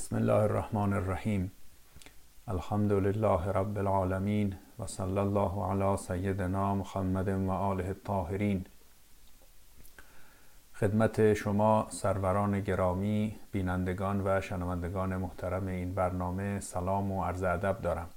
بسم 0.00 0.16
الله 0.16 0.42
الرحمن 0.42 0.92
الرحیم. 0.92 1.52
الحمد 2.48 2.92
لله 2.92 3.52
رب 3.52 3.78
العالمین 3.78 4.54
و 4.78 4.86
صلی 4.86 5.18
الله 5.18 5.64
علی 5.70 5.96
سیدنا 5.96 6.74
محمد 6.74 7.28
و 7.28 7.50
آله 7.50 7.88
الطاهرین. 7.88 8.66
خدمت 10.74 11.34
شما 11.34 11.86
سروران 11.90 12.60
گرامی 12.60 13.36
بینندگان 13.52 14.22
و 14.24 14.40
شنوندگان 14.40 15.16
محترم 15.16 15.66
این 15.66 15.94
برنامه 15.94 16.60
سلام 16.60 17.12
و 17.12 17.24
عرض 17.24 17.42
ادب 17.42 17.80
دارم. 17.82 18.08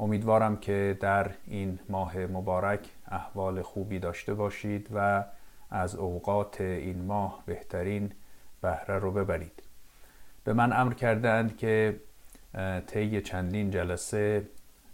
امیدوارم 0.00 0.56
که 0.56 0.98
در 1.00 1.30
این 1.46 1.78
ماه 1.88 2.18
مبارک 2.18 2.90
احوال 3.08 3.62
خوبی 3.62 3.98
داشته 3.98 4.34
باشید 4.34 4.88
و 4.94 5.24
از 5.70 5.94
اوقات 5.94 6.60
این 6.60 7.04
ماه 7.04 7.42
بهترین 7.46 8.12
بهره 8.60 8.98
رو 8.98 9.10
ببرید. 9.10 9.62
به 10.44 10.52
من 10.52 10.72
امر 10.72 10.94
کردند 10.94 11.56
که 11.56 12.00
طی 12.86 13.20
چندین 13.20 13.70
جلسه 13.70 14.48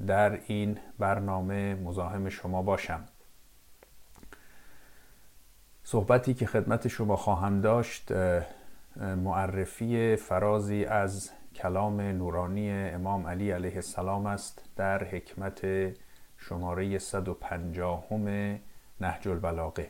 در 0.06 0.40
این 0.46 0.78
برنامه 0.98 1.74
مزاحم 1.74 2.28
شما 2.28 2.62
باشم. 2.62 3.04
صحبتی 5.84 6.34
که 6.34 6.46
خدمت 6.46 6.88
شما 6.88 7.16
خواهم 7.16 7.60
داشت 7.60 8.12
معرفی 8.96 10.16
فرازی 10.16 10.84
از 10.84 11.30
کلام 11.54 12.00
نورانی 12.00 12.70
امام 12.70 13.26
علی 13.26 13.50
علیه 13.50 13.74
السلام 13.74 14.26
است 14.26 14.64
در 14.76 15.04
حکمت 15.04 15.60
شماره 16.38 16.98
150 16.98 18.04
نهج 19.00 19.28
البلاغه. 19.28 19.88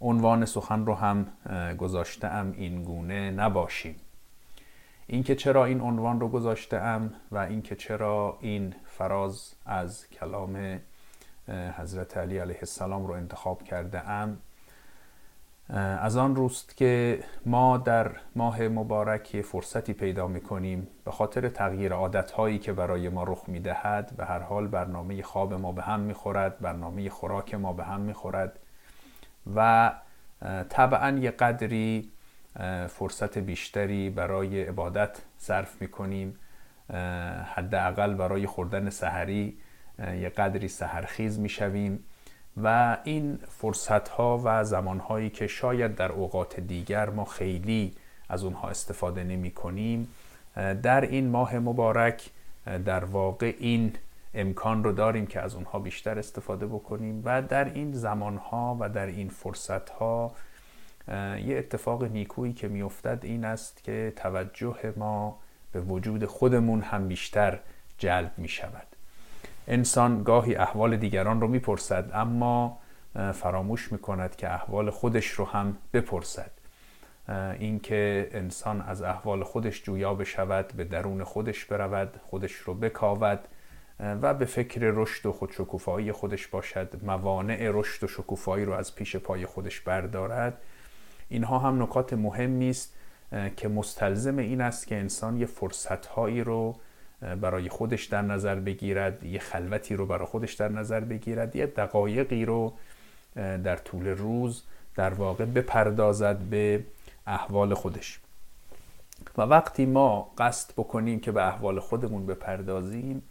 عنوان 0.00 0.44
سخن 0.44 0.86
رو 0.86 0.94
هم 0.94 1.26
گذاشته 1.78 2.26
ام 2.26 2.52
این 2.52 2.82
گونه 2.82 3.30
نباشیم. 3.30 3.96
اینکه 5.10 5.34
چرا 5.34 5.64
این 5.64 5.80
عنوان 5.80 6.20
رو 6.20 6.28
گذاشته 6.28 6.76
ام 6.76 7.14
و 7.30 7.38
اینکه 7.38 7.76
چرا 7.76 8.38
این 8.40 8.74
فراز 8.84 9.54
از 9.66 10.08
کلام 10.08 10.80
حضرت 11.48 12.16
علی 12.16 12.38
علیه 12.38 12.58
السلام 12.58 13.06
رو 13.06 13.14
انتخاب 13.14 13.62
کرده 13.62 14.08
ام 14.08 14.38
از 16.00 16.16
آن 16.16 16.36
روست 16.36 16.76
که 16.76 17.24
ما 17.46 17.76
در 17.78 18.10
ماه 18.36 18.62
مبارک 18.62 19.40
فرصتی 19.40 19.92
پیدا 19.92 20.28
می 20.28 20.40
کنیم 20.40 20.88
به 21.04 21.10
خاطر 21.10 21.48
تغییر 21.48 21.92
عادت 21.92 22.30
هایی 22.30 22.58
که 22.58 22.72
برای 22.72 23.08
ما 23.08 23.24
رخ 23.24 23.44
می 23.46 23.60
دهد 23.60 24.16
به 24.16 24.24
هر 24.24 24.38
حال 24.38 24.66
برنامه 24.66 25.22
خواب 25.22 25.54
ما 25.54 25.72
به 25.72 25.82
هم 25.82 26.00
می 26.00 26.14
خورد 26.14 26.58
برنامه 26.60 27.10
خوراک 27.10 27.54
ما 27.54 27.72
به 27.72 27.84
هم 27.84 28.00
می 28.00 28.12
خورد 28.12 28.58
و 29.56 29.92
طبعا 30.68 31.10
یه 31.10 31.30
قدری 31.30 32.12
فرصت 32.88 33.38
بیشتری 33.38 34.10
برای 34.10 34.62
عبادت 34.62 35.18
صرف 35.38 35.82
می 35.82 35.88
کنیم 35.88 36.38
حداقل 37.54 38.14
برای 38.14 38.46
خوردن 38.46 38.90
سحری 38.90 39.56
یه 39.98 40.28
قدری 40.28 40.68
سحرخیز 40.68 41.38
می 41.38 41.48
شویم 41.48 42.04
و 42.62 42.96
این 43.04 43.38
فرصت 43.48 44.08
ها 44.08 44.40
و 44.44 44.64
زمان 44.64 44.98
هایی 44.98 45.30
که 45.30 45.46
شاید 45.46 45.94
در 45.94 46.12
اوقات 46.12 46.60
دیگر 46.60 47.10
ما 47.10 47.24
خیلی 47.24 47.94
از 48.28 48.44
اونها 48.44 48.68
استفاده 48.68 49.24
نمی 49.24 49.50
کنیم 49.50 50.08
در 50.82 51.00
این 51.00 51.28
ماه 51.28 51.58
مبارک 51.58 52.30
در 52.84 53.04
واقع 53.04 53.54
این 53.58 53.92
امکان 54.34 54.84
رو 54.84 54.92
داریم 54.92 55.26
که 55.26 55.40
از 55.40 55.54
اونها 55.54 55.78
بیشتر 55.78 56.18
استفاده 56.18 56.66
بکنیم 56.66 57.22
و 57.24 57.42
در 57.42 57.64
این 57.64 57.92
زمان 57.92 58.36
ها 58.36 58.76
و 58.80 58.88
در 58.88 59.06
این 59.06 59.28
فرصت 59.28 59.90
ها 59.90 60.32
یه 61.44 61.56
اتفاق 61.58 62.04
نیکویی 62.04 62.52
که 62.52 62.68
میافتد 62.68 63.18
این 63.22 63.44
است 63.44 63.84
که 63.84 64.12
توجه 64.16 64.92
ما 64.96 65.38
به 65.72 65.80
وجود 65.80 66.24
خودمون 66.24 66.80
هم 66.80 67.08
بیشتر 67.08 67.58
جلب 67.98 68.32
می 68.36 68.48
شود 68.48 68.86
انسان 69.68 70.22
گاهی 70.22 70.54
احوال 70.54 70.96
دیگران 70.96 71.40
رو 71.40 71.48
می‌پرسد 71.48 72.10
اما 72.14 72.78
فراموش 73.34 73.92
می 73.92 73.98
کند 73.98 74.36
که 74.36 74.52
احوال 74.52 74.90
خودش 74.90 75.26
رو 75.26 75.44
هم 75.44 75.76
بپرسد. 75.92 76.50
اینکه 77.58 78.30
انسان 78.32 78.80
از 78.80 79.02
احوال 79.02 79.44
خودش 79.44 79.82
جویا 79.82 80.14
بشود 80.14 80.72
به 80.76 80.84
درون 80.84 81.24
خودش 81.24 81.64
برود 81.64 82.20
خودش 82.30 82.52
رو 82.52 82.74
بکاود 82.74 83.40
و 84.00 84.34
به 84.34 84.44
فکر 84.44 84.80
رشد 84.80 85.26
و 85.26 85.32
خودشکوفایی 85.32 86.12
خودش 86.12 86.46
باشد 86.46 87.00
موانع 87.02 87.70
رشد 87.72 88.04
و 88.04 88.06
شکوفایی 88.06 88.64
رو 88.64 88.72
از 88.72 88.94
پیش 88.94 89.16
پای 89.16 89.46
خودش 89.46 89.80
بردارد. 89.80 90.58
اینها 91.28 91.58
هم 91.58 91.82
نکات 91.82 92.12
مهمی 92.12 92.70
است 92.70 92.94
که 93.56 93.68
مستلزم 93.68 94.38
این 94.38 94.60
است 94.60 94.86
که 94.86 94.96
انسان 94.96 95.36
یه 95.36 95.46
فرصت 95.46 96.06
هایی 96.06 96.40
رو 96.40 96.76
برای 97.40 97.68
خودش 97.68 98.04
در 98.04 98.22
نظر 98.22 98.54
بگیرد 98.54 99.24
یه 99.24 99.38
خلوتی 99.38 99.96
رو 99.96 100.06
برای 100.06 100.26
خودش 100.26 100.54
در 100.54 100.68
نظر 100.68 101.00
بگیرد 101.00 101.56
یه 101.56 101.66
دقایقی 101.66 102.44
رو 102.44 102.72
در 103.34 103.76
طول 103.76 104.06
روز 104.06 104.62
در 104.96 105.14
واقع 105.14 105.44
بپردازد 105.44 106.38
به 106.38 106.84
احوال 107.26 107.74
خودش. 107.74 108.20
و 109.38 109.42
وقتی 109.42 109.86
ما 109.86 110.30
قصد 110.38 110.72
بکنیم 110.76 111.20
که 111.20 111.32
به 111.32 111.46
احوال 111.46 111.80
خودمون 111.80 112.26
بپردازیم 112.26 113.22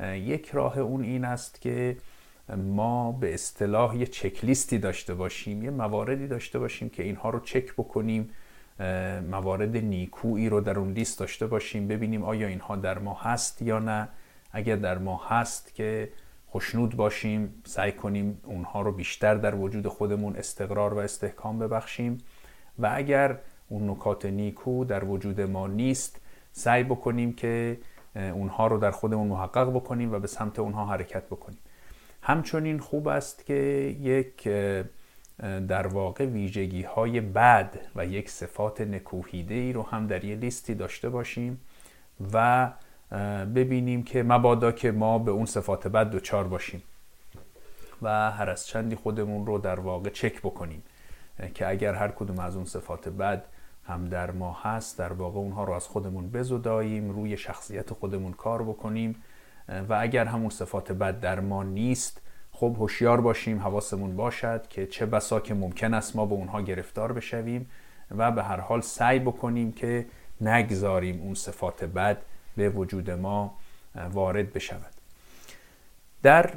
یک 0.00 0.50
راه 0.50 0.78
اون 0.78 1.04
این 1.04 1.24
است 1.24 1.60
که 1.60 1.96
ما 2.48 3.12
به 3.12 3.34
اصطلاح 3.34 3.96
یه 3.96 4.06
چکلیستی 4.06 4.78
داشته 4.78 5.14
باشیم 5.14 5.62
یه 5.62 5.70
مواردی 5.70 6.26
داشته 6.26 6.58
باشیم 6.58 6.88
که 6.88 7.02
اینها 7.02 7.30
رو 7.30 7.40
چک 7.40 7.72
بکنیم 7.72 8.30
موارد 9.30 9.76
نیکویی 9.76 10.48
رو 10.48 10.60
در 10.60 10.78
اون 10.78 10.92
لیست 10.92 11.18
داشته 11.18 11.46
باشیم 11.46 11.88
ببینیم 11.88 12.24
آیا 12.24 12.46
اینها 12.46 12.76
در 12.76 12.98
ما 12.98 13.14
هست 13.14 13.62
یا 13.62 13.78
نه. 13.78 14.08
اگر 14.52 14.76
در 14.76 14.98
ما 14.98 15.20
هست 15.28 15.74
که 15.74 16.12
خوشنود 16.46 16.96
باشیم 16.96 17.62
سعی 17.66 17.92
کنیم 17.92 18.40
اونها 18.44 18.82
رو 18.82 18.92
بیشتر 18.92 19.34
در 19.34 19.54
وجود 19.54 19.88
خودمون 19.88 20.36
استقرار 20.36 20.94
و 20.94 20.98
استحکام 20.98 21.58
ببخشیم. 21.58 22.18
و 22.78 22.90
اگر 22.94 23.38
اون 23.68 23.90
نکات 23.90 24.26
نیکو 24.26 24.84
در 24.84 25.04
وجود 25.04 25.40
ما 25.40 25.66
نیست 25.66 26.20
سعی 26.52 26.84
بکنیم 26.84 27.32
که 27.32 27.78
اونها 28.14 28.66
رو 28.66 28.78
در 28.78 28.90
خودمون 28.90 29.28
محقق 29.28 29.70
بکنیم 29.70 30.12
و 30.12 30.18
به 30.18 30.26
سمت 30.26 30.58
اونها 30.58 30.86
حرکت 30.86 31.26
بکنیم. 31.26 31.58
همچنین 32.22 32.78
خوب 32.78 33.08
است 33.08 33.46
که 33.46 33.54
یک 34.00 34.48
در 35.68 35.86
واقع 35.86 36.24
ویژگی 36.24 36.82
های 36.82 37.20
بد 37.20 37.78
و 37.96 38.06
یک 38.06 38.30
صفات 38.30 38.80
نکوهیده 38.80 39.54
ای 39.54 39.72
رو 39.72 39.82
هم 39.82 40.06
در 40.06 40.24
یه 40.24 40.36
لیستی 40.36 40.74
داشته 40.74 41.08
باشیم 41.08 41.60
و 42.32 42.70
ببینیم 43.54 44.02
که 44.02 44.22
مبادا 44.22 44.72
که 44.72 44.92
ما 44.92 45.18
به 45.18 45.30
اون 45.30 45.46
صفات 45.46 45.88
بد 45.88 46.10
دوچار 46.10 46.48
باشیم 46.48 46.82
و 48.02 48.30
هر 48.30 48.50
از 48.50 48.66
چندی 48.66 48.96
خودمون 48.96 49.46
رو 49.46 49.58
در 49.58 49.80
واقع 49.80 50.10
چک 50.10 50.40
بکنیم 50.40 50.82
که 51.54 51.68
اگر 51.68 51.94
هر 51.94 52.08
کدوم 52.08 52.38
از 52.38 52.56
اون 52.56 52.64
صفات 52.64 53.08
بد 53.08 53.44
هم 53.84 54.08
در 54.08 54.30
ما 54.30 54.52
هست 54.62 54.98
در 54.98 55.12
واقع 55.12 55.38
اونها 55.38 55.64
رو 55.64 55.72
از 55.72 55.86
خودمون 55.86 56.30
بزداییم 56.30 57.10
روی 57.10 57.36
شخصیت 57.36 57.92
خودمون 57.92 58.32
کار 58.32 58.62
بکنیم 58.62 59.22
و 59.88 59.98
اگر 60.00 60.24
همون 60.24 60.50
صفات 60.50 60.92
بد 60.92 61.20
در 61.20 61.40
ما 61.40 61.62
نیست 61.62 62.20
خب 62.52 62.76
هوشیار 62.78 63.20
باشیم 63.20 63.58
حواسمون 63.58 64.16
باشد 64.16 64.66
که 64.68 64.86
چه 64.86 65.06
بسا 65.06 65.40
که 65.40 65.54
ممکن 65.54 65.94
است 65.94 66.16
ما 66.16 66.26
به 66.26 66.34
اونها 66.34 66.60
گرفتار 66.60 67.12
بشویم 67.12 67.70
و 68.10 68.30
به 68.30 68.42
هر 68.42 68.60
حال 68.60 68.80
سعی 68.80 69.18
بکنیم 69.18 69.72
که 69.72 70.06
نگذاریم 70.40 71.20
اون 71.20 71.34
صفات 71.34 71.84
بد 71.84 72.18
به 72.56 72.68
وجود 72.68 73.10
ما 73.10 73.54
وارد 74.12 74.52
بشود. 74.52 74.92
در 76.22 76.50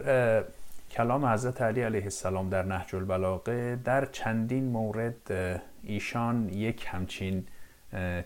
کلام 0.92 1.26
حضرت 1.26 1.62
علی 1.62 1.82
علیه 1.82 2.03
السلام 2.03 2.50
در 2.50 2.64
نهج 2.64 2.96
البلاغه 2.96 3.80
در 3.84 4.06
چندین 4.06 4.66
مورد 4.66 5.32
ایشان 5.84 6.50
یک 6.50 6.86
همچین 6.88 7.47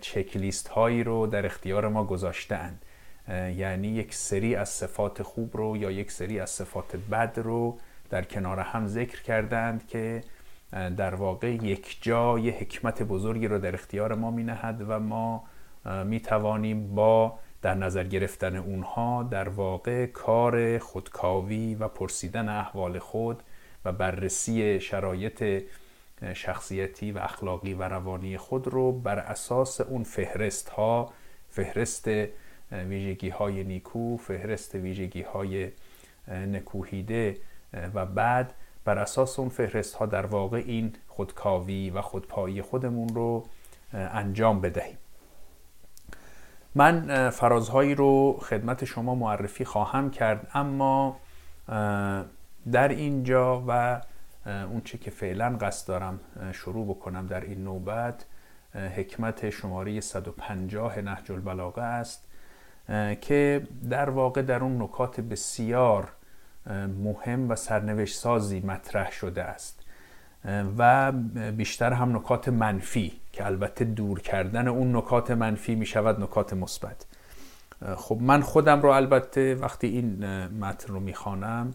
چکلیست 0.02 0.68
هایی 0.68 1.04
رو 1.04 1.28
در 1.28 1.46
اختیار 1.46 1.88
ما 1.88 2.04
گذاشته 2.04 2.56
اند 2.56 2.86
یعنی 3.30 3.88
یک 3.88 4.14
سری 4.14 4.56
از 4.56 4.70
صفات 4.70 5.24
خوب 5.24 5.58
رو 5.58 5.78
یا 5.78 5.92
یک 5.92 6.12
سری 6.12 6.40
از 6.40 6.50
صفات 6.50 6.96
بد 6.96 7.40
رو 7.40 7.80
در 8.10 8.24
کنار 8.24 8.60
هم 8.60 8.88
ذکر 8.88 9.22
کردند 9.22 9.88
که 9.88 10.24
در 10.72 11.16
واقع 11.16 11.52
یک 11.52 11.98
جای 12.02 12.50
حکمت 12.50 13.04
بزرگی 13.04 13.48
رو 13.48 13.60
در 13.60 13.74
اختیار 13.74 14.16
ما 14.16 14.32
می 14.32 14.44
نهد 14.44 14.86
و 14.88 15.00
ما 15.00 15.44
می 16.06 16.20
توانیم 16.20 16.96
با 16.96 17.40
در 17.62 17.74
نظر 17.74 18.04
گرفتن 18.04 18.56
اونها 18.56 19.24
در 19.24 19.50
واقع 19.50 20.06
کار 20.06 20.78
خودکاوی 20.78 21.76
و 21.76 21.88
پرسیدن 21.88 22.50
احوال 22.50 23.00
خود 23.00 23.44
و 23.86 23.92
بررسی 23.92 24.80
شرایط 24.80 25.64
شخصیتی 26.34 27.12
و 27.12 27.18
اخلاقی 27.18 27.74
و 27.74 27.84
روانی 27.84 28.38
خود 28.38 28.68
رو 28.68 28.92
بر 28.92 29.20
اساس 29.20 29.82
اون 29.82 30.04
فهرست 30.04 30.70
ها 30.70 31.14
فهرست 31.50 32.10
ویژگی 32.72 33.30
های 33.30 33.64
نیکو 33.64 34.18
فهرست 34.18 34.76
ویژگی 34.76 35.22
های 35.22 35.72
نکوهیده 36.28 37.38
و 37.94 38.06
بعد 38.06 38.54
بر 38.86 38.98
اساس 38.98 39.40
اون 39.40 39.50
فهرست 39.50 39.96
ها 39.96 40.06
در 40.06 40.26
واقع 40.26 40.64
این 40.66 40.94
خودکاوی 41.08 41.90
و 41.90 42.02
خودپایی 42.02 42.62
خودمون 42.62 43.10
رو 43.10 43.46
انجام 43.94 44.62
بدهیم. 44.62 44.98
من 46.76 47.30
فرازهایی 47.30 47.96
رو 47.96 48.40
خدمت 48.42 48.86
شما 48.86 49.16
معرفی 49.16 49.66
خواهم 49.66 50.12
کرد 50.12 50.48
اما 50.54 51.20
در 52.72 52.88
اینجا 52.88 53.64
و 53.68 54.02
اون 54.46 54.82
چه 54.86 54.98
که 54.98 55.12
فعلا 55.12 55.58
قصد 55.62 55.88
دارم 55.88 56.20
شروع 56.52 56.86
بکنم 56.86 57.28
در 57.28 57.42
این 57.42 57.64
نوبت 57.64 58.26
حکمت 58.74 59.50
شماره 59.50 60.02
150 60.02 61.00
نهج 61.02 61.32
البلاغه 61.32 61.82
است. 61.82 62.29
که 63.22 63.68
در 63.90 64.10
واقع 64.10 64.42
در 64.42 64.64
اون 64.64 64.82
نکات 64.82 65.20
بسیار 65.20 66.08
مهم 67.04 67.50
و 67.50 67.56
سرنوشت 67.56 68.16
سازی 68.16 68.60
مطرح 68.60 69.12
شده 69.12 69.44
است. 69.44 69.80
و 70.78 71.12
بیشتر 71.58 71.94
هم 71.94 72.16
نکات 72.16 72.50
منفی 72.50 73.12
که 73.32 73.46
البته 73.46 73.86
دور 73.86 74.20
کردن 74.20 74.68
اون 74.68 74.96
نکات 74.96 75.32
منفی 75.32 75.76
می 75.76 75.86
شود 75.86 76.22
نکات 76.22 76.54
مثبت. 76.54 77.06
خب 77.96 78.18
من 78.22 78.42
خودم 78.42 78.82
رو 78.82 78.90
البته 78.90 79.56
وقتی 79.56 79.88
این 79.88 80.26
متن 80.48 80.94
رو 80.94 81.00
می‌خوانم 81.00 81.74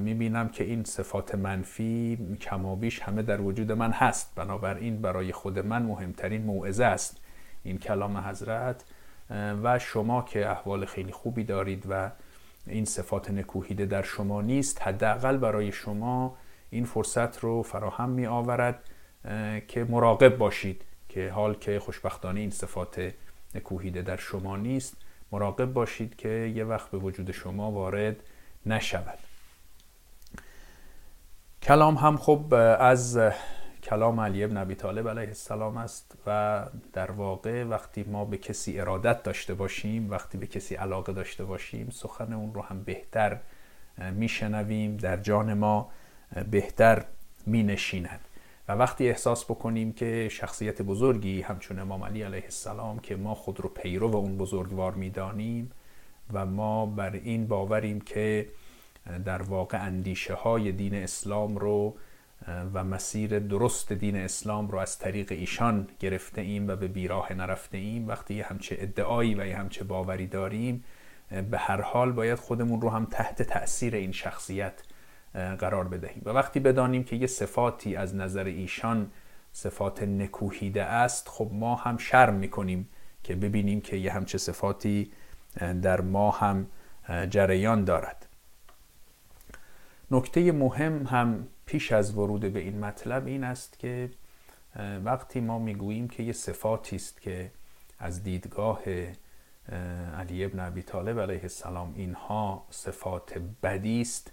می‌بینم 0.00 0.48
که 0.48 0.64
این 0.64 0.84
صفات 0.84 1.34
منفی 1.34 2.18
کمابیش 2.40 3.00
همه 3.00 3.22
در 3.22 3.40
وجود 3.40 3.72
من 3.72 3.90
هست. 3.90 4.32
بنابراین 4.36 5.02
برای 5.02 5.32
خود 5.32 5.58
من 5.58 5.82
مهمترین 5.82 6.42
موعظه 6.42 6.84
است 6.84 7.20
این 7.62 7.78
کلام 7.78 8.16
حضرت. 8.16 8.84
و 9.30 9.78
شما 9.78 10.22
که 10.22 10.50
احوال 10.50 10.84
خیلی 10.84 11.12
خوبی 11.12 11.44
دارید 11.44 11.84
و 11.88 12.10
این 12.66 12.84
صفات 12.84 13.30
نکوهیده 13.30 13.86
در 13.86 14.02
شما 14.02 14.42
نیست 14.42 14.82
حداقل 14.82 15.36
برای 15.36 15.72
شما 15.72 16.36
این 16.70 16.84
فرصت 16.84 17.38
رو 17.38 17.62
فراهم 17.62 18.08
می 18.08 18.26
آورد 18.26 18.80
که 19.68 19.86
مراقب 19.88 20.36
باشید 20.36 20.82
که 21.08 21.30
حال 21.30 21.54
که 21.54 21.78
خوشبختانه 21.80 22.40
این 22.40 22.50
صفات 22.50 23.12
نکوهیده 23.54 24.02
در 24.02 24.16
شما 24.16 24.56
نیست 24.56 24.96
مراقب 25.32 25.72
باشید 25.72 26.16
که 26.16 26.28
یه 26.28 26.64
وقت 26.64 26.90
به 26.90 26.98
وجود 26.98 27.32
شما 27.32 27.70
وارد 27.70 28.16
نشود. 28.66 29.18
کلام 31.62 31.94
هم 31.94 32.16
خب 32.16 32.54
از 32.80 33.18
کلام 33.86 34.20
علی 34.20 34.44
ابن 34.44 34.56
ابی 34.56 34.74
طالب 34.74 35.08
علیه 35.08 35.28
السلام 35.28 35.76
است 35.76 36.14
و 36.26 36.62
در 36.92 37.10
واقع 37.10 37.64
وقتی 37.64 38.04
ما 38.04 38.24
به 38.24 38.38
کسی 38.38 38.80
ارادت 38.80 39.22
داشته 39.22 39.54
باشیم 39.54 40.10
وقتی 40.10 40.38
به 40.38 40.46
کسی 40.46 40.74
علاقه 40.74 41.12
داشته 41.12 41.44
باشیم 41.44 41.90
سخن 41.90 42.32
اون 42.32 42.54
رو 42.54 42.62
هم 42.62 42.82
بهتر 42.82 43.38
میشنویم 44.12 44.96
در 44.96 45.16
جان 45.16 45.54
ما 45.54 45.90
بهتر 46.50 47.04
می 47.46 47.62
نشیند 47.62 48.20
و 48.68 48.72
وقتی 48.72 49.08
احساس 49.08 49.44
بکنیم 49.44 49.92
که 49.92 50.28
شخصیت 50.28 50.82
بزرگی 50.82 51.42
همچون 51.42 51.78
امام 51.78 52.04
علی 52.04 52.22
علیه 52.22 52.44
السلام 52.44 52.98
که 52.98 53.16
ما 53.16 53.34
خود 53.34 53.60
رو 53.60 53.68
پیرو 53.68 54.10
و 54.10 54.16
اون 54.16 54.36
بزرگوار 54.36 54.94
می‌دانیم 54.94 55.70
و 56.32 56.46
ما 56.46 56.86
بر 56.86 57.12
این 57.12 57.46
باوریم 57.46 58.00
که 58.00 58.48
در 59.24 59.42
واقع 59.42 59.82
اندیشه 59.82 60.34
های 60.34 60.72
دین 60.72 60.94
اسلام 60.94 61.58
رو 61.58 61.96
و 62.74 62.84
مسیر 62.84 63.38
درست 63.38 63.92
دین 63.92 64.16
اسلام 64.16 64.68
رو 64.68 64.78
از 64.78 64.98
طریق 64.98 65.32
ایشان 65.32 65.88
گرفته 65.98 66.40
ایم 66.40 66.68
و 66.68 66.76
به 66.76 66.88
بیراه 66.88 67.32
نرفته 67.32 67.78
ایم. 67.78 68.08
وقتی 68.08 68.34
یه 68.34 68.44
همچه 68.44 68.76
ادعایی 68.78 69.34
و 69.34 69.46
یه 69.46 69.56
همچه 69.56 69.84
باوری 69.84 70.26
داریم 70.26 70.84
به 71.50 71.58
هر 71.58 71.80
حال 71.80 72.12
باید 72.12 72.38
خودمون 72.38 72.80
رو 72.80 72.90
هم 72.90 73.04
تحت 73.04 73.42
تأثیر 73.42 73.94
این 73.94 74.12
شخصیت 74.12 74.82
قرار 75.34 75.88
بدهیم. 75.88 76.22
و 76.24 76.30
وقتی 76.30 76.60
بدانیم 76.60 77.04
که 77.04 77.16
یه 77.16 77.26
صفاتی 77.26 77.96
از 77.96 78.14
نظر 78.14 78.44
ایشان 78.44 79.10
صفات 79.52 80.02
نکوهیده 80.02 80.84
است 80.84 81.28
خب 81.28 81.50
ما 81.52 81.74
هم 81.74 81.96
شرم 81.96 82.34
می‌کنیم 82.34 82.88
که 83.22 83.36
ببینیم 83.36 83.80
که 83.80 83.96
یه 83.96 84.12
همچه 84.12 84.38
صفاتی 84.38 85.12
در 85.82 86.00
ما 86.00 86.30
هم 86.30 86.66
جریان 87.30 87.84
دارد. 87.84 88.26
نکته 90.10 90.52
مهم 90.52 91.06
هم 91.06 91.48
پیش 91.66 91.92
از 91.92 92.14
ورود 92.14 92.40
به 92.52 92.60
این 92.60 92.80
مطلب 92.80 93.26
این 93.26 93.44
است 93.44 93.78
که 93.78 94.10
وقتی 95.04 95.40
ما 95.40 95.58
می‌گوییم 95.58 96.08
که 96.08 96.22
یه 96.22 96.32
صفاتی 96.32 96.96
است 96.96 97.20
که 97.20 97.50
از 97.98 98.22
دیدگاه 98.22 98.80
علی 100.18 100.44
ابن 100.44 100.60
ابی 100.60 100.82
طالب 100.82 101.20
علیه 101.20 101.42
السلام 101.42 101.94
اینها 101.96 102.66
صفات 102.70 103.38
بدی 103.62 104.00
است 104.00 104.32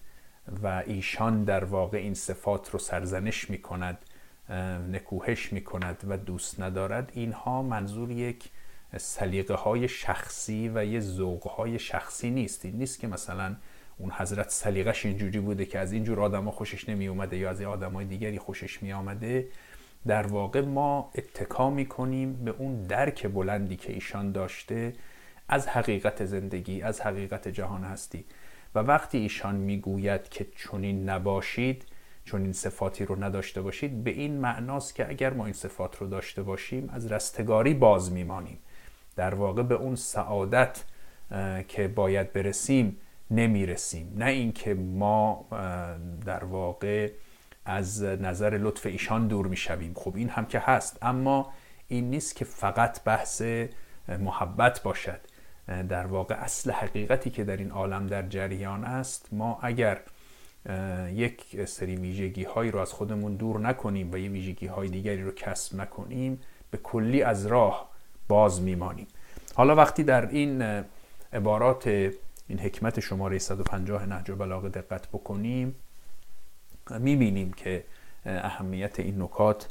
و 0.63 0.83
ایشان 0.85 1.43
در 1.43 1.63
واقع 1.63 1.97
این 1.97 2.13
صفات 2.13 2.69
رو 2.69 2.79
سرزنش 2.79 3.49
می 3.49 3.61
کند 3.61 3.97
نکوهش 4.91 5.53
می 5.53 5.63
کند 5.63 6.03
و 6.07 6.17
دوست 6.17 6.59
ندارد 6.59 7.11
اینها 7.13 7.61
منظور 7.61 8.11
یک 8.11 8.49
سلیقه 8.97 9.53
های 9.53 9.87
شخصی 9.87 10.71
و 10.75 10.85
یه 10.85 10.99
ذوق 10.99 11.47
های 11.47 11.79
شخصی 11.79 12.29
نیست. 12.29 12.65
این 12.65 12.75
نیست 12.75 12.99
که 12.99 13.07
مثلا 13.07 13.55
اون 13.97 14.11
حضرت 14.11 14.49
سلیقش 14.49 15.05
اینجوری 15.05 15.39
بوده 15.39 15.65
که 15.65 15.79
از 15.79 15.93
اینجور 15.93 16.21
آدم 16.21 16.49
خوشش 16.49 16.89
نمی 16.89 17.07
اومده 17.07 17.37
یا 17.37 17.49
از 17.49 17.61
آدم 17.61 17.91
های 17.91 18.05
دیگری 18.05 18.39
خوشش 18.39 18.83
می 18.83 18.93
آمده 18.93 19.47
در 20.07 20.27
واقع 20.27 20.61
ما 20.61 21.11
اتکا 21.15 21.69
می 21.69 21.85
کنیم 21.85 22.33
به 22.33 22.55
اون 22.57 22.83
درک 22.83 23.27
بلندی 23.27 23.75
که 23.75 23.93
ایشان 23.93 24.31
داشته 24.31 24.93
از 25.49 25.67
حقیقت 25.67 26.25
زندگی 26.25 26.81
از 26.81 27.01
حقیقت 27.01 27.47
جهان 27.47 27.83
هستی. 27.83 28.25
و 28.75 28.79
وقتی 28.79 29.17
ایشان 29.17 29.55
می‌گوید 29.55 30.29
که 30.29 30.47
چنین 30.55 31.09
نباشید 31.09 31.85
این 32.33 32.53
صفاتی 32.53 33.05
رو 33.05 33.23
نداشته 33.23 33.61
باشید 33.61 34.03
به 34.03 34.11
این 34.11 34.37
معناست 34.37 34.95
که 34.95 35.09
اگر 35.09 35.33
ما 35.33 35.45
این 35.45 35.53
صفات 35.53 35.97
رو 35.97 36.07
داشته 36.07 36.43
باشیم 36.43 36.89
از 36.93 37.11
رستگاری 37.11 37.73
باز 37.73 38.11
میمانیم. 38.11 38.57
در 39.15 39.35
واقع 39.35 39.63
به 39.63 39.75
اون 39.75 39.95
سعادت 39.95 40.83
که 41.67 41.87
باید 41.87 42.33
برسیم 42.33 42.97
نمی‌رسیم. 43.31 44.13
نه 44.17 44.25
اینکه 44.25 44.73
ما 44.73 45.45
در 46.25 46.43
واقع 46.43 47.11
از 47.65 48.03
نظر 48.03 48.57
لطف 48.61 48.85
ایشان 48.85 49.27
دور 49.27 49.47
می‌شویم. 49.47 49.93
خب 49.95 50.15
این 50.15 50.29
هم 50.29 50.45
که 50.45 50.59
هست. 50.59 50.97
اما 51.01 51.53
این 51.87 52.09
نیست 52.09 52.35
که 52.35 52.45
فقط 52.45 53.03
بحث 53.03 53.41
محبت 54.07 54.83
باشد. 54.83 55.19
در 55.89 56.05
واقع 56.05 56.35
اصل 56.35 56.71
حقیقتی 56.71 57.29
که 57.29 57.43
در 57.43 57.57
این 57.57 57.71
عالم 57.71 58.07
در 58.07 58.27
جریان 58.27 58.83
است 58.83 59.29
ما 59.31 59.59
اگر 59.61 60.01
یک 61.13 61.65
سری 61.65 61.95
ویژگی 61.95 62.43
هایی 62.43 62.71
رو 62.71 62.79
از 62.79 62.91
خودمون 62.91 63.35
دور 63.35 63.59
نکنیم 63.59 64.11
و 64.11 64.17
یه 64.17 64.29
ویژگی 64.29 64.67
های 64.67 64.89
دیگری 64.89 65.23
رو 65.23 65.31
کسب 65.31 65.81
نکنیم 65.81 66.41
به 66.71 66.77
کلی 66.77 67.23
از 67.23 67.45
راه 67.45 67.89
باز 68.27 68.61
میمانیم. 68.61 69.07
حالا 69.55 69.75
وقتی 69.75 70.03
در 70.03 70.29
این 70.29 70.83
عبارات 71.33 72.11
این 72.53 72.61
حکمت 72.61 72.99
شماره 72.99 73.37
150 73.39 74.05
نهج 74.05 74.29
و 74.29 74.35
بلاغه 74.35 74.69
دقت 74.69 75.07
بکنیم. 75.07 75.75
می‌بینیم 76.99 77.53
که 77.53 77.83
اهمیت 78.25 78.99
این 78.99 79.21
نکات 79.21 79.67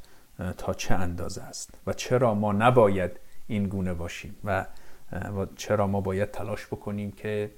تا 0.58 0.74
چه 0.74 0.94
اندازه 0.94 1.42
است 1.42 1.70
و 1.86 1.92
چرا 1.92 2.34
ما 2.34 2.52
نباید 2.52 3.10
این 3.46 3.68
گونه 3.68 3.94
باشیم 3.94 4.36
و 4.44 4.66
چرا 5.56 5.86
ما 5.86 6.00
باید 6.00 6.30
تلاش 6.30 6.66
بکنیم 6.66 7.12
که 7.12 7.50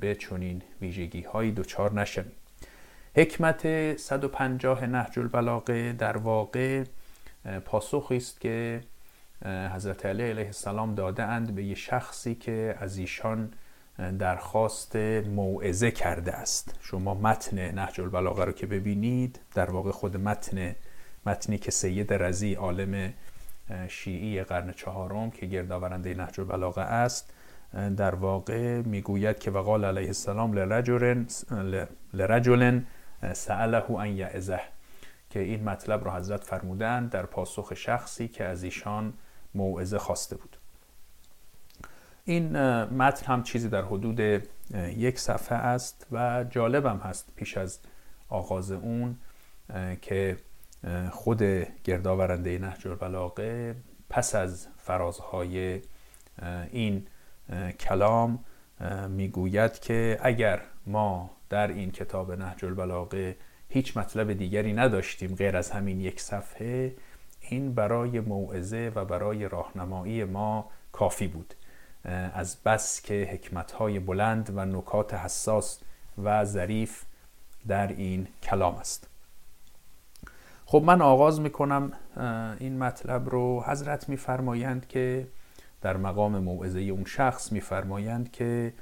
به 0.00 0.14
چنین 0.14 0.62
ویژگی 0.80 1.22
هایی 1.22 1.52
دچار 1.52 2.00
نشویم. 2.00 2.32
حکمت 3.16 3.96
150 3.96 4.86
نهج 4.86 5.18
البلاغه 5.18 5.92
در 5.92 6.16
واقع 6.16 6.84
پاسخی 7.64 8.16
است 8.16 8.40
که 8.40 8.80
حضرت 9.74 10.06
علی 10.06 10.30
علیه 10.30 10.46
السلام 10.46 10.94
داده 10.94 11.22
اند 11.22 11.54
به 11.54 11.64
یه 11.64 11.74
شخصی 11.74 12.34
که 12.34 12.76
از 12.80 12.98
ایشان 12.98 13.52
درخواست 14.18 14.96
موعظه 15.26 15.90
کرده 15.90 16.32
است. 16.32 16.74
شما 16.80 17.14
متن 17.14 17.70
نهج 17.70 18.00
البلاغه 18.00 18.44
رو 18.44 18.52
که 18.52 18.66
ببینید 18.66 19.40
در 19.54 19.70
واقع 19.70 19.90
خود 19.90 20.16
متن 20.16 20.74
متنی 21.26 21.58
که 21.58 21.70
سید 21.70 22.12
رزی 22.12 22.54
عالم 22.54 23.12
شیعی 23.88 24.42
قرن 24.42 24.72
چهارم 24.72 25.30
که 25.30 25.46
گردآورنده 25.46 26.14
نهج 26.14 26.40
البلاغه 26.40 26.82
است 26.82 27.32
در 27.96 28.14
واقع 28.14 28.82
می‌گوید 28.82 29.38
که 29.38 29.50
وقال 29.50 29.84
علیه 29.84 30.06
السلام 30.06 30.52
لرجل 30.52 31.24
لرجل 32.14 32.80
سأله 33.32 33.90
ان 33.90 34.08
یعزه 34.08 34.60
که 35.30 35.40
این 35.40 35.64
مطلب 35.64 36.04
را 36.04 36.16
حضرت 36.16 36.44
فرمودند 36.44 37.10
در 37.10 37.26
پاسخ 37.26 37.74
شخصی 37.74 38.28
که 38.28 38.44
از 38.44 38.62
ایشان 38.62 39.12
موعظه 39.54 39.98
خواسته 39.98 40.36
بود. 40.36 40.56
این 42.30 42.58
متن 42.84 43.26
هم 43.26 43.42
چیزی 43.42 43.68
در 43.68 43.82
حدود 43.82 44.20
یک 44.96 45.18
صفحه 45.18 45.58
است 45.58 46.06
و 46.12 46.44
جالبم 46.50 46.96
هست 46.96 47.32
پیش 47.36 47.56
از 47.56 47.78
آغاز 48.28 48.72
اون 48.72 49.16
که 50.02 50.36
خود 51.10 51.42
گردآورنده 51.84 52.58
نهج 52.58 52.88
البلاغه 52.88 53.76
پس 54.10 54.34
از 54.34 54.68
فرازهای 54.76 55.80
این 56.70 57.06
کلام 57.80 58.44
می‌گوید 59.08 59.78
که 59.78 60.18
اگر 60.22 60.60
ما 60.86 61.30
در 61.48 61.68
این 61.68 61.90
کتاب 61.90 62.32
نهج 62.32 62.64
البلاغه 62.64 63.36
هیچ 63.68 63.96
مطلب 63.96 64.32
دیگری 64.32 64.72
نداشتیم 64.72 65.34
غیر 65.34 65.56
از 65.56 65.70
همین 65.70 66.00
یک 66.00 66.20
صفحه 66.20 66.94
این 67.40 67.74
برای 67.74 68.20
موعظه 68.20 68.92
و 68.94 69.04
برای 69.04 69.48
راهنمایی 69.48 70.24
ما 70.24 70.70
کافی 70.92 71.26
بود. 71.26 71.54
از 72.04 72.56
بس 72.64 73.02
که 73.02 73.28
حکمتهای 73.32 73.98
بلند 73.98 74.52
و 74.54 74.64
نکات 74.64 75.14
حساس 75.14 75.80
و 76.22 76.44
ظریف 76.44 77.04
در 77.68 77.86
این 77.86 78.28
کلام 78.42 78.74
است. 78.74 79.08
خب 80.66 80.82
من 80.86 81.02
آغاز 81.02 81.40
می‌کنم 81.40 81.92
این 82.58 82.78
مطلب 82.78 83.28
رو. 83.28 83.62
حضرت 83.66 84.08
میفرمایند 84.08 84.86
که 84.88 85.26
در 85.80 85.96
مقام 85.96 86.38
موعظه 86.38 86.80
اون 86.80 87.04
شخص 87.04 87.52
میفرمایند 87.52 88.32
که 88.32 88.72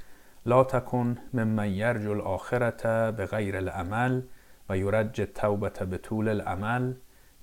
لا 0.47 0.65
تکن 0.65 1.19
ممن 1.35 1.71
یرجو 1.71 2.11
الاخرت 2.11 2.87
به 2.87 3.27
غیر 3.27 3.57
العمل 3.57 4.23
و 4.69 4.79
یرج 4.79 5.21
التوبه 5.21 5.87
به 5.91 5.99
طول 5.99 6.29
العمل 6.29 6.95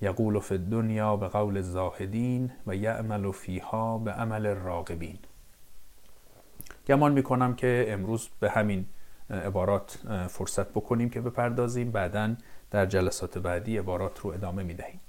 یقول 0.01 0.39
فی 0.39 0.53
الدنیا 0.53 1.15
به 1.15 1.27
قول 1.27 1.58
الزاهدین 1.58 2.51
و 2.67 2.75
یعمل 2.75 3.32
فیها 3.32 3.98
به 3.98 4.12
عمل 4.12 4.46
الراقبین 4.46 5.17
گمان 6.87 7.11
می‌کنم 7.11 7.55
که 7.55 7.85
امروز 7.89 8.29
به 8.39 8.49
همین 8.49 8.85
عبارات 9.29 9.99
فرصت 10.29 10.69
بکنیم 10.69 11.09
که 11.09 11.21
بپردازیم. 11.21 11.91
بعدا 11.91 12.35
در 12.71 12.85
جلسات 12.85 13.37
بعدی 13.37 13.77
عبارات 13.77 14.19
رو 14.19 14.29
ادامه 14.29 14.63
می‌دهیم. 14.63 14.99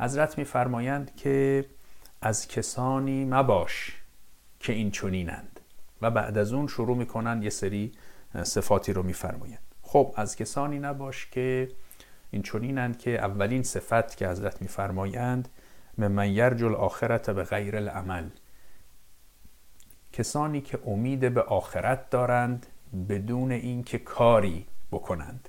حضرت 0.00 0.38
میفرمایند 0.38 1.16
که 1.16 1.64
از 2.22 2.48
کسانی 2.48 3.24
مباش 3.24 3.96
که 4.60 4.72
این 4.72 4.90
چنینند. 4.90 5.60
و 6.02 6.10
بعد 6.10 6.38
از 6.38 6.52
اون 6.52 6.66
شروع 6.66 6.96
می‌کنن 6.96 7.42
یه 7.42 7.50
سری 7.50 7.92
صفاتی 8.42 8.92
رو 8.92 9.02
میفرمایند. 9.02 9.58
خب 9.82 10.14
از 10.16 10.36
کسانی 10.36 10.78
نباش 10.78 11.26
که 11.30 11.68
این 12.30 12.42
چنینند 12.42 12.98
که 12.98 13.10
اولین 13.10 13.62
صفت 13.62 14.16
که 14.16 14.28
حضرت 14.28 14.62
میفرمایند 14.62 15.48
من 15.98 16.28
یرجو 16.28 16.66
الاخرت 16.66 17.30
به 17.30 17.44
غیر 17.44 17.76
العمل 17.76 18.24
کسانی 20.14 20.60
که 20.60 20.78
امید 20.86 21.34
به 21.34 21.42
آخرت 21.42 22.10
دارند 22.10 22.66
بدون 23.08 23.52
اینکه 23.52 23.98
کاری 23.98 24.66
بکنند. 24.92 25.48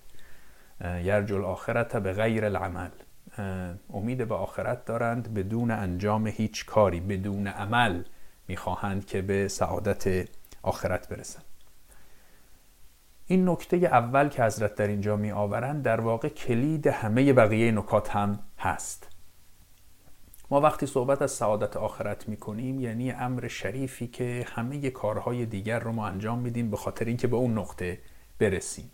یرجو 0.81 1.35
الاخرت 1.35 1.97
به 1.97 2.13
غیر 2.13 2.45
العمل. 2.45 2.89
امید 3.93 4.27
به 4.27 4.35
آخرت 4.35 4.85
دارند 4.85 5.33
بدون 5.33 5.71
انجام 5.71 6.27
هیچ 6.27 6.65
کاری 6.65 6.99
بدون 6.99 7.47
عمل 7.47 8.03
می‌خواهند 8.47 9.05
که 9.05 9.21
به 9.21 9.47
سعادت 9.47 10.29
آخرت 10.63 11.09
برسند. 11.09 11.45
این 13.27 13.49
نکته 13.49 13.77
اول 13.77 14.29
که 14.29 14.43
حضرت 14.43 14.75
در 14.75 14.87
اینجا 14.87 15.15
می 15.15 15.31
آورند 15.31 15.83
در 15.83 16.01
واقع 16.01 16.29
کلید 16.29 16.87
همه 16.87 17.33
بقیه 17.33 17.71
نکات 17.71 18.09
هم 18.09 18.39
هست. 18.59 19.14
ما 20.51 20.61
وقتی 20.61 20.85
صحبت 20.85 21.21
از 21.21 21.31
سعادت 21.31 21.77
آخرت 21.77 22.29
می 22.29 22.37
کنیم 22.37 22.79
یعنی 22.79 23.11
امر 23.11 23.47
شریفی 23.47 24.07
که 24.07 24.45
همه 24.49 24.89
کارهای 24.89 25.45
دیگر 25.45 25.79
رو 25.79 25.91
ما 25.91 26.07
انجام 26.07 26.39
میدیم 26.39 26.71
به 26.71 26.77
خاطر 26.77 27.05
اینکه 27.05 27.27
به 27.27 27.35
اون 27.35 27.57
نقطه 27.57 27.99
برسیم. 28.39 28.91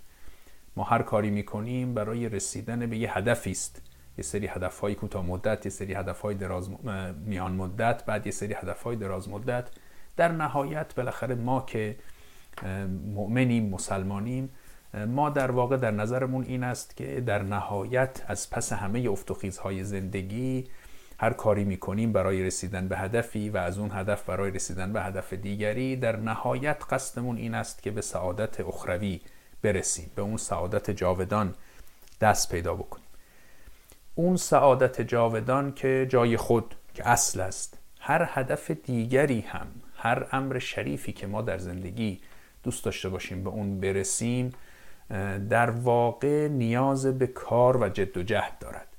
ما 0.75 0.83
هر 0.83 1.01
کاری 1.01 1.29
می 1.29 1.43
کنیم 1.43 1.93
برای 1.93 2.29
رسیدن 2.29 2.85
به 2.85 2.97
یه 2.97 3.17
هدفی 3.17 3.51
است. 3.51 3.81
یه 4.17 4.23
سری 4.23 4.47
هدف 4.47 4.79
های 4.79 4.95
کوتاه 4.95 5.25
مدت 5.25 5.65
یه 5.65 5.71
سری 5.71 5.93
هدف 5.93 6.21
های 6.21 6.35
دراز 6.35 6.69
میان 7.25 7.51
مدت 7.51 8.05
بعد 8.05 8.25
یه 8.25 8.31
سری 8.31 8.53
هدف 8.53 8.83
های 8.83 8.95
دراز 8.95 9.29
مدت. 9.29 9.69
در 10.17 10.31
نهایت 10.31 10.95
بالاخره 10.95 11.35
ما 11.35 11.61
که 11.61 11.95
مؤمنیم 13.13 13.69
مسلمانیم 13.69 14.49
ما 15.07 15.29
در 15.29 15.51
واقع 15.51 15.77
در 15.77 15.91
نظرمون 15.91 16.43
این 16.43 16.63
است 16.63 16.97
که 16.97 17.21
در 17.21 17.43
نهایت 17.43 18.23
از 18.27 18.49
پس 18.49 18.73
همه 18.73 19.09
افتخیزهای 19.09 19.83
زندگی 19.83 20.67
هر 21.21 21.33
کاری 21.33 21.63
می‌کنیم 21.63 22.11
برای 22.11 22.43
رسیدن 22.43 22.87
به 22.87 22.97
هدفی 22.97 23.49
و 23.49 23.57
از 23.57 23.77
اون 23.77 23.91
هدف 23.93 24.23
برای 24.23 24.51
رسیدن 24.51 24.93
به 24.93 25.01
هدف 25.01 25.33
دیگری 25.33 25.95
در 25.95 26.15
نهایت 26.15 26.83
قصدمون 26.89 27.37
این 27.37 27.55
است 27.55 27.83
که 27.83 27.91
به 27.91 28.01
سعادت 28.01 28.61
اخروی 28.61 29.21
برسیم 29.61 30.11
به 30.15 30.21
اون 30.21 30.37
سعادت 30.37 30.91
جاودان 30.91 31.55
دست 32.21 32.51
پیدا 32.51 32.73
بکنیم. 32.73 33.05
اون 34.15 34.37
سعادت 34.37 35.01
جاودان 35.01 35.73
که 35.73 36.07
جای 36.09 36.37
خود 36.37 36.75
که 36.93 37.09
اصل 37.09 37.41
است 37.41 37.77
هر 37.99 38.29
هدف 38.33 38.71
دیگری 38.71 39.39
هم 39.39 39.67
هر 39.95 40.27
امر 40.31 40.59
شریفی 40.59 41.13
که 41.13 41.27
ما 41.27 41.41
در 41.41 41.57
زندگی 41.57 42.21
دوست 42.63 42.85
داشته 42.85 43.09
باشیم 43.09 43.43
به 43.43 43.49
اون 43.49 43.79
برسیم 43.79 44.51
در 45.49 45.69
واقع 45.69 46.47
نیاز 46.47 47.05
به 47.05 47.27
کار 47.27 47.77
و 47.77 47.89
جد 47.89 48.17
و 48.17 48.23
جهد 48.23 48.59
دارد. 48.59 48.90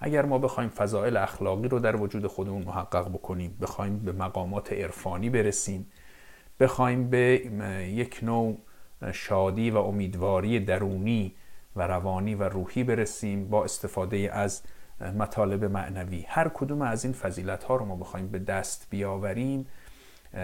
اگر 0.00 0.24
ما 0.24 0.38
بخوایم 0.38 0.70
فضائل 0.70 1.16
اخلاقی 1.16 1.68
رو 1.68 1.78
در 1.78 1.96
وجود 1.96 2.26
خودمون 2.26 2.62
محقق 2.62 3.08
بکنیم 3.08 3.56
بخوایم 3.60 3.98
به 3.98 4.12
مقامات 4.12 4.72
عرفانی 4.72 5.30
برسیم 5.30 5.86
بخوایم 6.60 7.10
به 7.10 7.18
یک 7.94 8.20
نوع 8.22 8.58
شادی 9.12 9.70
و 9.70 9.78
امیدواری 9.78 10.60
درونی 10.60 11.34
و 11.76 11.82
روانی 11.82 12.34
و 12.34 12.42
روحی 12.42 12.84
برسیم 12.84 13.48
با 13.48 13.64
استفاده 13.64 14.30
از 14.32 14.62
مطالب 15.18 15.64
معنوی. 15.64 16.24
هر 16.28 16.48
کدوم 16.48 16.82
از 16.82 17.04
این 17.04 17.14
فضیلت 17.14 17.64
ها 17.64 17.76
رو 17.76 17.84
ما 17.84 17.96
بخوایم 17.96 18.28
به 18.28 18.38
دست 18.38 18.86
بیاوریم 18.90 19.66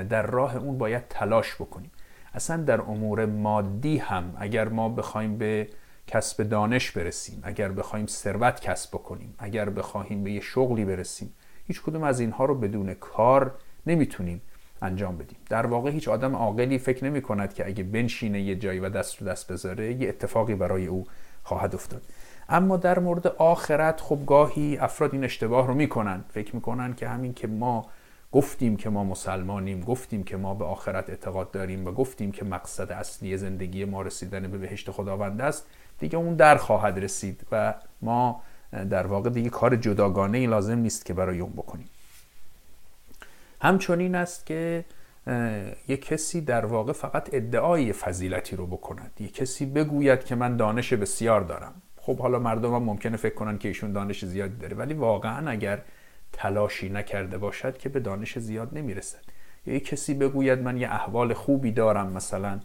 در 0.09 0.23
راه 0.27 0.57
اون 0.57 0.79
باید 0.79 1.09
تلاش 1.09 1.55
بکنیم. 1.55 1.91
اصلا 2.35 2.57
در 2.57 2.81
امور 2.81 3.27
مادی 3.27 3.99
هم 3.99 4.37
اگر 4.39 4.69
ما 4.69 4.89
بخوایم 4.89 5.39
به 5.39 5.69
کسب 6.07 6.43
دانش 6.43 6.91
برسیم 6.91 7.41
اگر 7.43 7.69
بخوایم 7.69 8.07
ثروت 8.07 8.61
کسب 8.61 8.91
بکنیم 8.91 9.35
اگر 9.39 9.71
بخواهیم 9.71 10.25
به 10.25 10.33
یه 10.33 10.41
شغلی 10.41 10.85
برسیم 10.85 11.35
هیچ 11.67 11.83
کدوم 11.83 12.03
از 12.03 12.21
اینها 12.21 12.45
رو 12.45 12.55
بدون 12.55 12.95
کار 12.95 13.55
نمی‌تونیم 13.87 14.43
انجام 14.83 15.19
بدیم. 15.19 15.39
در 15.49 15.67
واقع 15.67 15.91
هیچ 15.91 16.09
آدم 16.09 16.37
عاقلی 16.37 16.79
فکر 16.79 17.05
نمی 17.05 17.23
کند 17.23 17.55
که 17.55 17.67
اگه 17.67 17.85
بنشینه 17.85 18.41
یه 18.41 18.57
جایی 18.57 18.81
و 18.81 18.89
دست 18.89 19.23
رو 19.23 19.29
دست 19.29 19.53
بذاره 19.53 19.93
یه 19.93 20.09
اتفاقی 20.09 20.55
برای 20.55 20.87
او 20.87 21.07
خواهد 21.43 21.75
افتاد. 21.75 22.03
اما 22.49 22.77
در 22.77 22.99
مورد 22.99 23.27
آخرت 23.27 24.01
خب 24.01 24.19
گاهی 24.27 24.77
افراد 24.77 25.13
این 25.13 25.25
اشتباه 25.25 25.67
رو 25.67 25.75
می‌کنن. 25.75 26.25
فکر 26.29 26.55
می‌کنن 26.55 26.95
که 26.95 27.09
همین 27.09 27.35
که 27.35 27.47
ما 27.47 27.87
گفتیم 28.33 28.77
که 28.77 28.91
ما 28.91 29.05
مسلمانیم 29.05 29.81
گفتیم 29.81 30.25
که 30.25 30.37
ما 30.37 30.55
به 30.55 30.65
آخرت 30.65 31.11
اعتقاد 31.11 31.51
داریم 31.51 31.87
و 31.87 31.93
گفتیم 31.93 32.33
که 32.33 32.45
مقصد 32.45 32.93
اصلی 32.93 33.37
زندگی 33.37 33.85
ما 33.85 34.03
رسیدن 34.03 34.51
به 34.51 34.59
بهشت 34.59 34.91
خداوند 34.91 35.41
است 35.41 35.67
دیگه 35.99 36.19
اون 36.19 36.35
در 36.35 36.57
خواهد 36.57 36.99
رسید 36.99 37.47
و 37.53 37.75
ما 38.03 38.43
در 38.91 39.07
واقع 39.07 39.31
دیگه 39.31 39.51
کار 39.51 39.77
جداگانه 39.77 40.39
ای 40.39 40.47
لازم 40.47 40.79
نیست 40.79 41.05
که 41.05 41.15
برای 41.15 41.41
اون 41.41 41.53
بکنیم. 41.53 41.89
همچنین 43.61 44.15
است 44.15 44.47
که 44.47 44.85
یک 45.89 46.05
کسی 46.05 46.41
در 46.41 46.67
واقع 46.67 46.93
فقط 46.93 47.29
ادعای 47.33 47.93
فضیلتی 47.93 48.57
رو 48.57 48.67
بکند. 48.67 49.11
یک 49.21 49.35
کسی 49.35 49.67
بگوید 49.67 50.25
که 50.25 50.35
من 50.35 50.57
دانش 50.57 50.93
بسیار 50.93 51.41
دارم. 51.41 51.83
خب 51.97 52.19
حالا 52.19 52.39
مردم 52.39 52.75
هم 52.75 52.83
ممکنه 52.83 53.17
فکر 53.17 53.35
کنن 53.35 53.59
که 53.59 53.69
ایشون 53.69 53.93
دانش 53.93 54.25
زیادی 54.25 54.57
داره 54.57 54.77
ولی 54.77 54.95
واقعا 54.95 55.51
اگر 55.51 55.83
تلاشی 56.33 56.89
نکرده 56.89 57.39
باشد 57.39 57.79
که 57.79 57.89
به 57.89 58.01
دانش 58.01 58.39
زیاد 58.39 58.79
نمی‌رسد. 58.79 59.21
یا 59.67 59.75
یک 59.75 59.89
کسی 59.89 60.15
بگوید 60.15 60.59
من 60.59 60.77
یه 60.77 60.89
احوال 60.89 61.35
خوبی 61.35 61.73
دارم 61.73 62.13
مثلا 62.13 62.61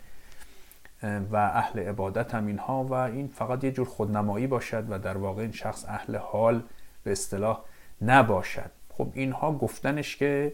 و 1.03 1.35
اهل 1.35 1.79
عبادت 1.79 2.35
هم 2.35 2.47
اینها 2.47 2.83
و 2.83 2.93
این 2.93 3.27
فقط 3.27 3.63
یه 3.63 3.71
جور 3.71 3.87
خودنمایی 3.87 4.47
باشد 4.47 4.85
و 4.89 4.99
در 4.99 5.17
واقع 5.17 5.41
این 5.41 5.51
شخص 5.51 5.85
اهل 5.87 6.15
حال 6.15 6.63
به 7.03 7.11
اصطلاح 7.11 7.61
نباشد. 8.01 8.71
خب 8.89 9.07
اینها 9.13 9.51
گفتنش 9.51 10.17
که 10.17 10.53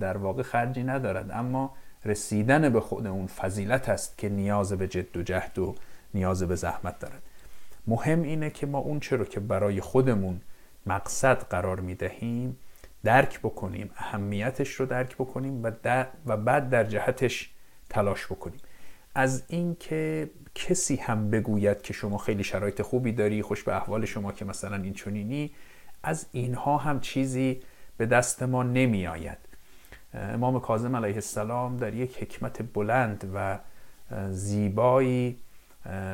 در 0.00 0.16
واقع 0.16 0.42
خرجی 0.42 0.82
ندارد 0.82 1.30
اما 1.30 1.74
رسیدن 2.04 2.68
به 2.68 2.80
خود 2.80 3.06
اون 3.06 3.26
فضیلت 3.26 3.88
است 3.88 4.18
که 4.18 4.28
نیاز 4.28 4.72
به 4.72 4.88
جد 4.88 5.16
و 5.16 5.22
جهد 5.22 5.58
و 5.58 5.74
نیاز 6.14 6.42
به 6.42 6.54
زحمت 6.54 6.98
دارد. 6.98 7.22
مهم 7.86 8.22
اینه 8.22 8.50
که 8.50 8.66
ما 8.66 8.78
اون 8.78 9.00
چرا 9.00 9.24
که 9.24 9.40
برای 9.40 9.80
خودمون 9.80 10.40
مقصد 10.86 11.42
قرار 11.42 11.80
می 11.80 11.94
دهیم 11.94 12.58
درک 13.04 13.40
بکنیم 13.40 13.90
اهمیتش 13.96 14.72
رو 14.72 14.86
درک 14.86 15.14
بکنیم 15.14 15.64
و, 15.64 15.72
و 16.26 16.36
بعد 16.36 16.70
در 16.70 16.84
جهتش 16.84 17.50
تلاش 17.90 18.26
بکنیم. 18.26 18.60
از 19.14 19.42
اینکه 19.48 20.30
کسی 20.54 20.96
هم 20.96 21.30
بگوید 21.30 21.82
که 21.82 21.92
شما 21.92 22.18
خیلی 22.18 22.44
شرایط 22.44 22.82
خوبی 22.82 23.12
داری 23.12 23.42
خوش 23.42 23.62
به 23.62 23.76
احوال 23.76 24.04
شما 24.04 24.32
که 24.32 24.44
مثلا 24.44 24.76
این 24.76 24.94
چنینی 24.94 25.50
از 26.02 26.26
اینها 26.32 26.76
هم 26.76 27.00
چیزی 27.00 27.60
به 27.96 28.06
دست 28.06 28.42
ما 28.42 28.62
نمی 28.62 29.06
آید 29.06 29.38
امام 30.14 30.60
کاظم 30.60 30.96
علیه 30.96 31.14
السلام 31.14 31.76
در 31.76 31.94
یک 31.94 32.22
حکمت 32.22 32.72
بلند 32.74 33.30
و 33.34 33.58
زیبایی 34.30 35.36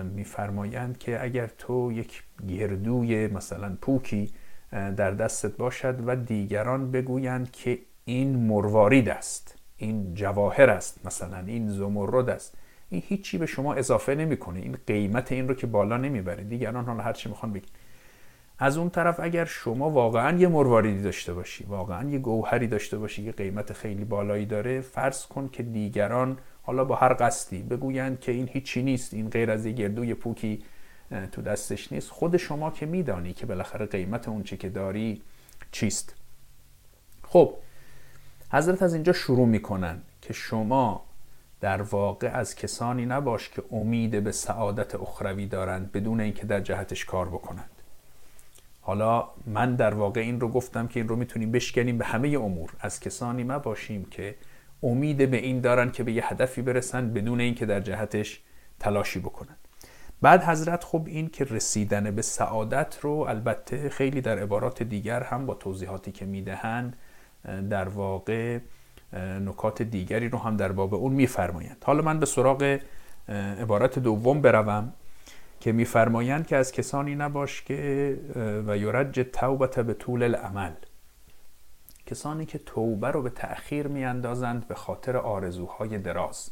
میفرمایند 0.04 0.98
که 0.98 1.22
اگر 1.22 1.46
تو 1.46 1.92
یک 1.92 2.22
گردوی 2.48 3.26
مثلا 3.26 3.76
پوکی 3.80 4.32
در 4.72 5.10
دستت 5.10 5.56
باشد 5.56 5.96
و 6.06 6.16
دیگران 6.16 6.90
بگویند 6.90 7.50
که 7.50 7.78
این 8.04 8.36
مروارید 8.36 9.08
است 9.08 9.54
این 9.76 10.14
جواهر 10.14 10.70
است 10.70 11.06
مثلا 11.06 11.38
این 11.38 11.70
زمرد 11.70 12.28
است. 12.28 12.56
این 12.88 13.02
هیچی 13.06 13.38
به 13.38 13.46
شما 13.46 13.74
اضافه 13.74 14.14
نمی‌کنه. 14.14 14.60
این 14.60 14.76
قیمت 14.86 15.32
این 15.32 15.48
رو 15.48 15.54
که 15.54 15.66
بالا 15.66 15.96
نمی‌بره. 15.96 16.44
دیگران 16.44 16.84
حالا 16.84 17.02
هر 17.02 17.12
چی 17.12 17.28
می‌خوان 17.28 17.52
بگن. 17.52 17.68
از 18.58 18.76
اون 18.76 18.90
طرف 18.90 19.20
اگر 19.20 19.44
شما 19.44 19.90
واقعا 19.90 20.38
یه 20.38 20.48
مرواریدی 20.48 21.02
داشته 21.02 21.34
باشی 21.34 21.64
واقعا 21.64 22.10
یه 22.10 22.18
گوهری 22.18 22.66
داشته 22.66 22.98
باشی 22.98 23.24
که 23.24 23.32
قیمت 23.32 23.72
خیلی 23.72 24.04
بالایی 24.04 24.46
داره 24.46 24.80
فرض 24.80 25.26
کن 25.26 25.48
که 25.48 25.62
دیگران 25.62 26.38
حالا 26.62 26.84
با 26.84 26.96
هر 26.96 27.16
قصدی 27.20 27.62
بگویند 27.62 28.20
که 28.20 28.32
این 28.32 28.48
هیچی 28.52 28.82
نیست 28.82 29.14
این 29.14 29.30
غیر 29.30 29.50
از 29.50 29.66
یه 29.66 29.72
گردوی 29.72 30.14
پوکی 30.14 30.64
تو 31.32 31.42
دستش 31.42 31.92
نیست. 31.92 32.10
خود 32.10 32.36
شما 32.36 32.70
که 32.70 32.86
میدانی 32.86 33.32
که 33.32 33.46
بالاخره 33.46 33.86
قیمت 33.86 34.28
اون 34.28 34.42
چی 34.42 34.56
که 34.56 34.68
داری 34.68 35.22
چیست. 35.72 36.14
خب 37.22 37.54
حضرت 38.52 38.82
از 38.82 38.94
اینجا 38.94 39.12
شروع 39.12 39.46
می‌کنن 39.46 40.02
که 40.22 40.32
شما 40.32 41.04
در 41.64 41.82
واقع 41.82 42.30
از 42.34 42.54
کسانی 42.54 43.06
نباش 43.06 43.48
که 43.48 43.62
امید 43.72 44.24
به 44.24 44.32
سعادت 44.32 44.94
اخروی 44.94 45.46
دارند 45.46 45.92
بدون 45.92 46.20
اینکه 46.20 46.46
در 46.46 46.60
جهتش 46.60 47.04
کار 47.04 47.28
بکنند. 47.28 47.70
حالا 48.80 49.28
من 49.46 49.74
در 49.74 49.94
واقع 49.94 50.20
این 50.20 50.40
رو 50.40 50.48
گفتم 50.48 50.86
که 50.86 51.00
این 51.00 51.08
رو 51.08 51.16
می‌تونیم 51.16 51.52
بشکنیم 51.52 51.98
به 51.98 52.04
همه 52.04 52.28
امور. 52.28 52.70
از 52.80 53.00
کسانی 53.00 53.44
ما 53.44 53.58
باشیم 53.58 54.04
که 54.04 54.34
امید 54.82 55.30
به 55.30 55.36
این 55.36 55.60
دارن 55.60 55.90
که 55.90 56.02
به 56.02 56.12
یه 56.12 56.32
هدفی 56.32 56.62
برسن 56.62 57.12
بدون 57.12 57.40
اینکه 57.40 57.66
در 57.66 57.80
جهتش 57.80 58.40
تلاشی 58.80 59.18
بکنن. 59.20 59.56
بعد 60.22 60.42
حضرت 60.42 60.84
خب 60.84 61.02
این 61.06 61.28
که 61.28 61.44
رسیدن 61.44 62.10
به 62.10 62.22
سعادت 62.22 62.98
رو 63.02 63.10
البته 63.10 63.88
خیلی 63.88 64.20
در 64.20 64.38
عبارات 64.38 64.82
دیگر 64.82 65.22
هم 65.22 65.46
با 65.46 65.54
توضیحاتی 65.54 66.12
که 66.12 66.24
می‌دهند 66.24 66.96
در 67.70 67.88
واقع 67.88 68.58
نکات 69.20 69.82
دیگری 69.82 70.28
رو 70.28 70.38
هم 70.38 70.56
در 70.56 70.72
باب 70.72 70.94
اون 70.94 71.12
میفرمایند. 71.12 71.84
حالا 71.86 72.02
من 72.02 72.20
به 72.20 72.26
سراغ 72.26 72.78
عبارت 73.60 73.98
دوم 73.98 74.40
بروم 74.40 74.92
که 75.60 75.72
میفرمایند 75.72 76.46
که 76.46 76.56
از 76.56 76.72
کسانی 76.72 77.14
نباش 77.14 77.62
که 77.62 78.18
و 78.66 78.76
یرج 78.76 79.20
توبت 79.32 79.80
به 79.80 79.94
طول 79.94 80.22
العمل. 80.22 80.72
کسانی 82.06 82.46
که 82.46 82.58
توبه 82.58 83.10
رو 83.10 83.22
به 83.22 83.30
تأخیر 83.30 83.86
میاندازند 83.86 84.68
به 84.68 84.74
خاطر 84.74 85.16
آرزوهای 85.16 85.98
دراز. 85.98 86.50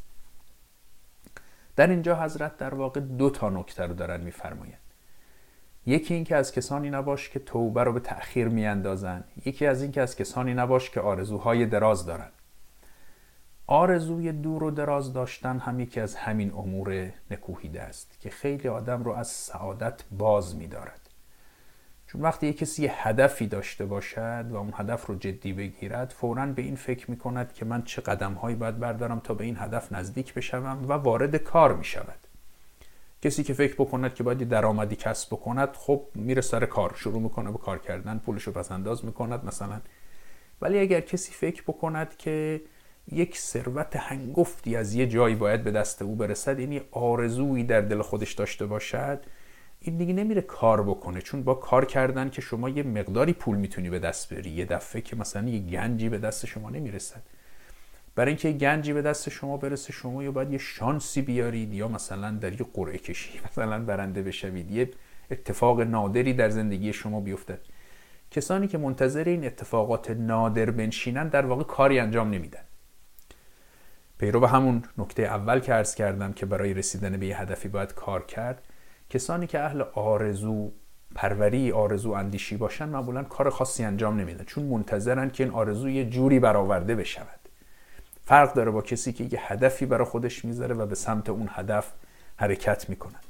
در 1.76 1.86
اینجا 1.86 2.16
حضرت 2.16 2.56
در 2.56 2.74
واقع 2.74 3.00
دو 3.00 3.30
تا 3.30 3.50
نکته 3.50 3.86
رو 3.86 3.94
دارن 3.94 4.20
میفرمایند. 4.20 4.78
یکی 5.86 6.14
این 6.14 6.24
که 6.24 6.36
از 6.36 6.52
کسانی 6.52 6.90
نباش 6.90 7.28
که 7.28 7.38
توبه 7.38 7.84
رو 7.84 7.92
به 7.92 8.00
تأخیر 8.00 8.48
میاندازند. 8.48 9.24
یکی 9.46 9.66
از 9.66 9.82
این 9.82 9.92
که 9.92 10.00
از 10.00 10.16
کسانی 10.16 10.54
نباش 10.54 10.90
که 10.90 11.00
آرزوهای 11.00 11.66
دراز 11.66 12.06
دارند. 12.06 12.32
آرزوی 13.72 14.32
دور 14.32 14.64
و 14.64 14.70
دراز 14.70 15.12
داشتن 15.12 15.58
هم 15.58 15.80
یکی 15.80 16.00
از 16.00 16.14
همین 16.14 16.52
امور 16.52 17.12
نکوهیده 17.30 17.82
است 17.82 18.20
که 18.20 18.30
خیلی 18.30 18.68
آدم 18.68 19.04
رو 19.04 19.12
از 19.12 19.28
سعادت 19.28 20.02
باز 20.10 20.56
میدارد. 20.56 21.00
چون 22.06 22.22
وقتی 22.22 22.46
یک 22.46 22.58
کسی 22.58 22.86
هدفی 22.86 23.46
داشته 23.46 23.86
باشد 23.86 24.46
و 24.50 24.56
اون 24.56 24.72
هدف 24.76 25.06
رو 25.06 25.14
جدی 25.14 25.52
بگیرد 25.52 26.10
فورا 26.10 26.46
به 26.46 26.62
این 26.62 26.76
فکر 26.76 27.10
می 27.10 27.16
کند 27.16 27.52
که 27.52 27.64
من 27.64 27.82
چه 27.82 28.02
قدم 28.02 28.32
هایی 28.32 28.56
باید 28.56 28.78
بردارم 28.78 29.20
تا 29.20 29.34
به 29.34 29.44
این 29.44 29.56
هدف 29.58 29.92
نزدیک 29.92 30.34
بشوم 30.34 30.84
و 30.88 30.92
وارد 30.92 31.36
کار 31.36 31.74
می 31.74 31.84
شود 31.84 32.26
کسی 33.22 33.42
که 33.42 33.54
فکر 33.54 33.74
بکند 33.74 34.14
که 34.14 34.22
باید 34.22 34.48
درآمدی 34.48 34.96
کسب 34.96 35.28
بکند 35.28 35.68
خب 35.72 36.02
میره 36.14 36.42
سر 36.42 36.66
کار 36.66 36.94
شروع 36.96 37.22
می‌کنه 37.22 37.50
به 37.50 37.58
کار 37.58 37.78
کردن 37.78 38.18
پولش 38.18 38.42
رو 38.42 38.52
پس 38.52 38.72
انداز 38.72 39.04
می‌کند 39.04 39.44
مثلا. 39.44 39.80
ولی 40.60 40.78
اگر 40.78 41.00
کسی 41.00 41.32
فکر 41.32 41.62
بکند 41.62 42.16
که 42.16 42.60
یک 43.12 43.38
ثروت 43.38 43.96
هنگفتی 43.96 44.76
از 44.76 44.94
یه 44.94 45.06
جایی 45.06 45.34
باید 45.34 45.64
به 45.64 45.70
دست 45.70 46.02
او 46.02 46.16
برسد 46.16 46.60
یعنی 46.60 46.80
آرزویی 46.90 47.64
در 47.64 47.80
دل 47.80 48.02
خودش 48.02 48.32
داشته 48.32 48.66
باشد 48.66 49.20
این 49.80 49.96
دیگه 49.96 50.12
نمیره 50.12 50.40
کار 50.40 50.82
بکنه 50.82 51.20
چون 51.20 51.42
با 51.42 51.54
کار 51.54 51.84
کردن 51.84 52.30
که 52.30 52.40
شما 52.40 52.68
یه 52.68 52.82
مقداری 52.82 53.32
پول 53.32 53.56
می‌تونی 53.56 53.90
به 53.90 53.98
دست 53.98 54.34
بری 54.34 54.50
یه 54.50 54.64
دفعه 54.64 55.02
که 55.02 55.16
مثلا 55.16 55.48
یه 55.48 55.58
گنجی 55.58 56.08
به 56.08 56.18
دست 56.18 56.46
شما 56.46 56.70
نمی‌رسد. 56.70 57.22
برای 58.14 58.28
اینکه 58.28 58.52
گنجی 58.52 58.92
به 58.92 59.02
دست 59.02 59.28
شما 59.28 59.56
برسه 59.56 59.92
شما 59.92 60.22
یا 60.22 60.32
باید 60.32 60.52
یه 60.52 60.58
شانسی 60.58 61.22
بیارید 61.22 61.74
یا 61.74 61.88
مثلا 61.88 62.30
در 62.30 62.52
یه 62.52 62.66
قرعه 62.74 62.98
کشی 62.98 63.40
مثلا 63.50 63.84
برنده 63.84 64.22
بشوید 64.22 64.70
یه 64.70 64.90
اتفاق 65.30 65.80
نادری 65.80 66.34
در 66.34 66.50
زندگی 66.50 66.92
شما 66.92 67.20
بیفتد. 67.20 67.60
کسانی 68.30 68.68
که 68.68 68.78
منتظر 68.78 69.24
این 69.24 69.44
اتفاقات 69.44 70.10
نادر 70.10 70.70
بنشینن 70.70 71.28
در 71.28 71.46
واقع 71.46 71.62
کاری 71.62 71.98
انجام 71.98 72.30
نمیدن. 72.30 72.62
پیرو 74.22 74.46
همون 74.46 74.82
نکته 74.98 75.22
اول 75.22 75.60
که 75.60 75.72
عرض 75.72 75.94
کردم 75.94 76.32
که 76.32 76.46
برای 76.46 76.74
رسیدن 76.74 77.16
به 77.16 77.26
یه 77.26 77.40
هدفی 77.40 77.68
باید 77.68 77.94
کار 77.94 78.26
کرد 78.26 78.62
کسانی 79.10 79.46
که 79.46 79.60
اهل 79.60 79.82
آرزو 79.94 80.72
پروری 81.14 81.72
آرزو 81.72 82.10
اندیشی 82.10 82.56
باشن 82.56 82.88
معمولا 82.88 83.22
کار 83.22 83.50
خاصی 83.50 83.84
انجام 83.84 84.20
نمیدن 84.20 84.44
چون 84.44 84.64
منتظرن 84.64 85.30
که 85.30 85.44
این 85.44 85.52
آرزو 85.52 85.88
یه 85.88 86.04
جوری 86.04 86.40
برآورده 86.40 86.94
بشود. 86.94 87.40
فرق 88.24 88.54
داره 88.54 88.70
با 88.70 88.82
کسی 88.82 89.12
که 89.12 89.24
یه 89.24 89.52
هدفی 89.52 89.86
برای 89.86 90.04
خودش 90.04 90.44
می‌ذاره 90.44 90.74
و 90.74 90.86
به 90.86 90.94
سمت 90.94 91.28
اون 91.28 91.48
هدف 91.52 91.92
حرکت 92.36 92.88
می‌کنن 92.88 93.20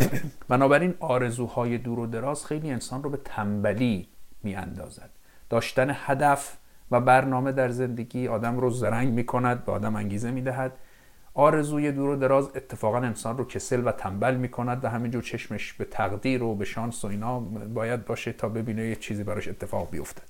بنابراین 0.48 0.94
آرزوهای 1.00 1.78
دور 1.78 1.98
و 1.98 2.06
دراز 2.06 2.46
خیلی 2.46 2.70
انسان 2.70 3.02
رو 3.02 3.10
به 3.10 3.18
تنبلی 3.24 4.08
میاندازد. 4.42 5.10
داشتن 5.50 5.90
هدف 5.94 6.56
و 6.90 7.00
برنامه 7.00 7.52
در 7.52 7.68
زندگی 7.68 8.28
آدم 8.28 8.58
رو 8.58 8.70
زرنگ 8.70 9.12
می‌کند 9.12 9.64
به 9.64 9.72
آدم 9.72 9.96
انگیزه 9.96 10.30
می‌دهد. 10.30 10.72
آرزوی 11.34 11.92
دور 11.92 12.08
و 12.08 12.16
دراز 12.16 12.48
اتفاقا 12.56 12.98
انسان 12.98 13.38
رو 13.38 13.44
کسل 13.44 13.86
و 13.86 13.92
تنبل 13.92 14.36
می‌کند 14.36 14.84
و 14.84 14.88
همینجور 14.88 15.22
چشمش 15.22 15.72
به 15.72 15.84
تقدیر 15.84 16.42
و 16.42 16.54
به 16.54 16.64
شانس 16.64 17.04
و 17.04 17.08
اینا 17.08 17.40
باید 17.74 18.04
باشه 18.04 18.32
تا 18.32 18.48
ببینه 18.48 18.88
یه 18.88 18.96
چیزی 18.96 19.24
براش 19.24 19.48
اتفاق 19.48 19.90
بیفتد. 19.90 20.28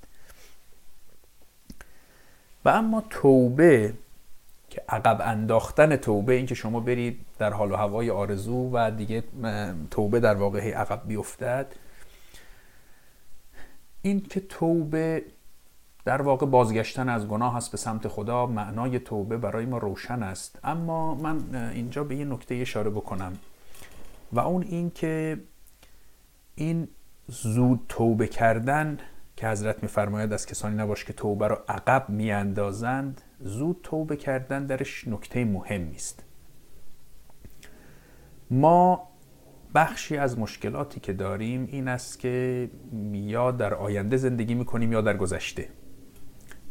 و 2.64 2.68
اما 2.68 3.04
توبه 3.10 3.92
که 4.70 4.82
عقب 4.88 5.20
انداختن 5.20 5.96
توبه 5.96 6.32
این 6.32 6.46
که 6.46 6.54
شما 6.54 6.80
برید 6.80 7.18
در 7.38 7.52
حال 7.52 7.72
و 7.72 7.76
هوای 7.76 8.10
آرزو 8.10 8.70
و 8.72 8.90
دیگه 8.90 9.24
توبه 9.90 10.20
در 10.20 10.34
واقع 10.34 10.70
عقب 10.70 11.02
بیفتد 11.06 11.66
این 14.02 14.20
که 14.20 14.40
توبه 14.40 15.22
در 16.04 16.22
واقع 16.22 16.46
بازگشتن 16.46 17.08
از 17.08 17.28
گناه 17.28 17.56
هست 17.56 17.70
به 17.70 17.76
سمت 17.76 18.08
خدا 18.08 18.46
معنای 18.46 18.98
توبه 18.98 19.36
برای 19.36 19.66
ما 19.66 19.78
روشن 19.78 20.22
است. 20.22 20.58
اما 20.64 21.14
من 21.14 21.54
اینجا 21.54 22.04
به 22.04 22.16
یه 22.16 22.24
نکته 22.24 22.54
اشاره 22.54 22.90
بکنم 22.90 23.32
و 24.32 24.40
اون 24.40 24.62
این 24.62 24.90
که 24.90 25.40
این 26.54 26.88
زود 27.26 27.80
توبه 27.88 28.26
کردن 28.28 28.98
که 29.36 29.48
حضرت 29.48 29.82
میفرماید 29.82 30.32
از 30.32 30.46
کسانی 30.46 30.76
نباش 30.76 31.04
که 31.04 31.12
توبه 31.12 31.48
رو 31.48 31.58
عقب 31.68 32.08
میاندازند 32.08 33.20
زود 33.40 33.80
توبه 33.82 34.16
کردن 34.16 34.66
درش 34.66 35.08
نکته 35.08 35.44
مهمی 35.44 35.94
است. 35.94 36.24
ما 38.50 39.08
بخشی 39.74 40.16
از 40.16 40.38
مشکلاتی 40.38 41.00
که 41.00 41.12
داریم 41.12 41.68
این 41.70 41.88
است 41.88 42.18
که 42.18 42.70
یا 43.12 43.50
در 43.50 43.74
آینده 43.74 44.16
زندگی 44.16 44.54
می‌کنیم 44.54 44.92
یا 44.92 45.00
در 45.00 45.16
گذشته. 45.16 45.68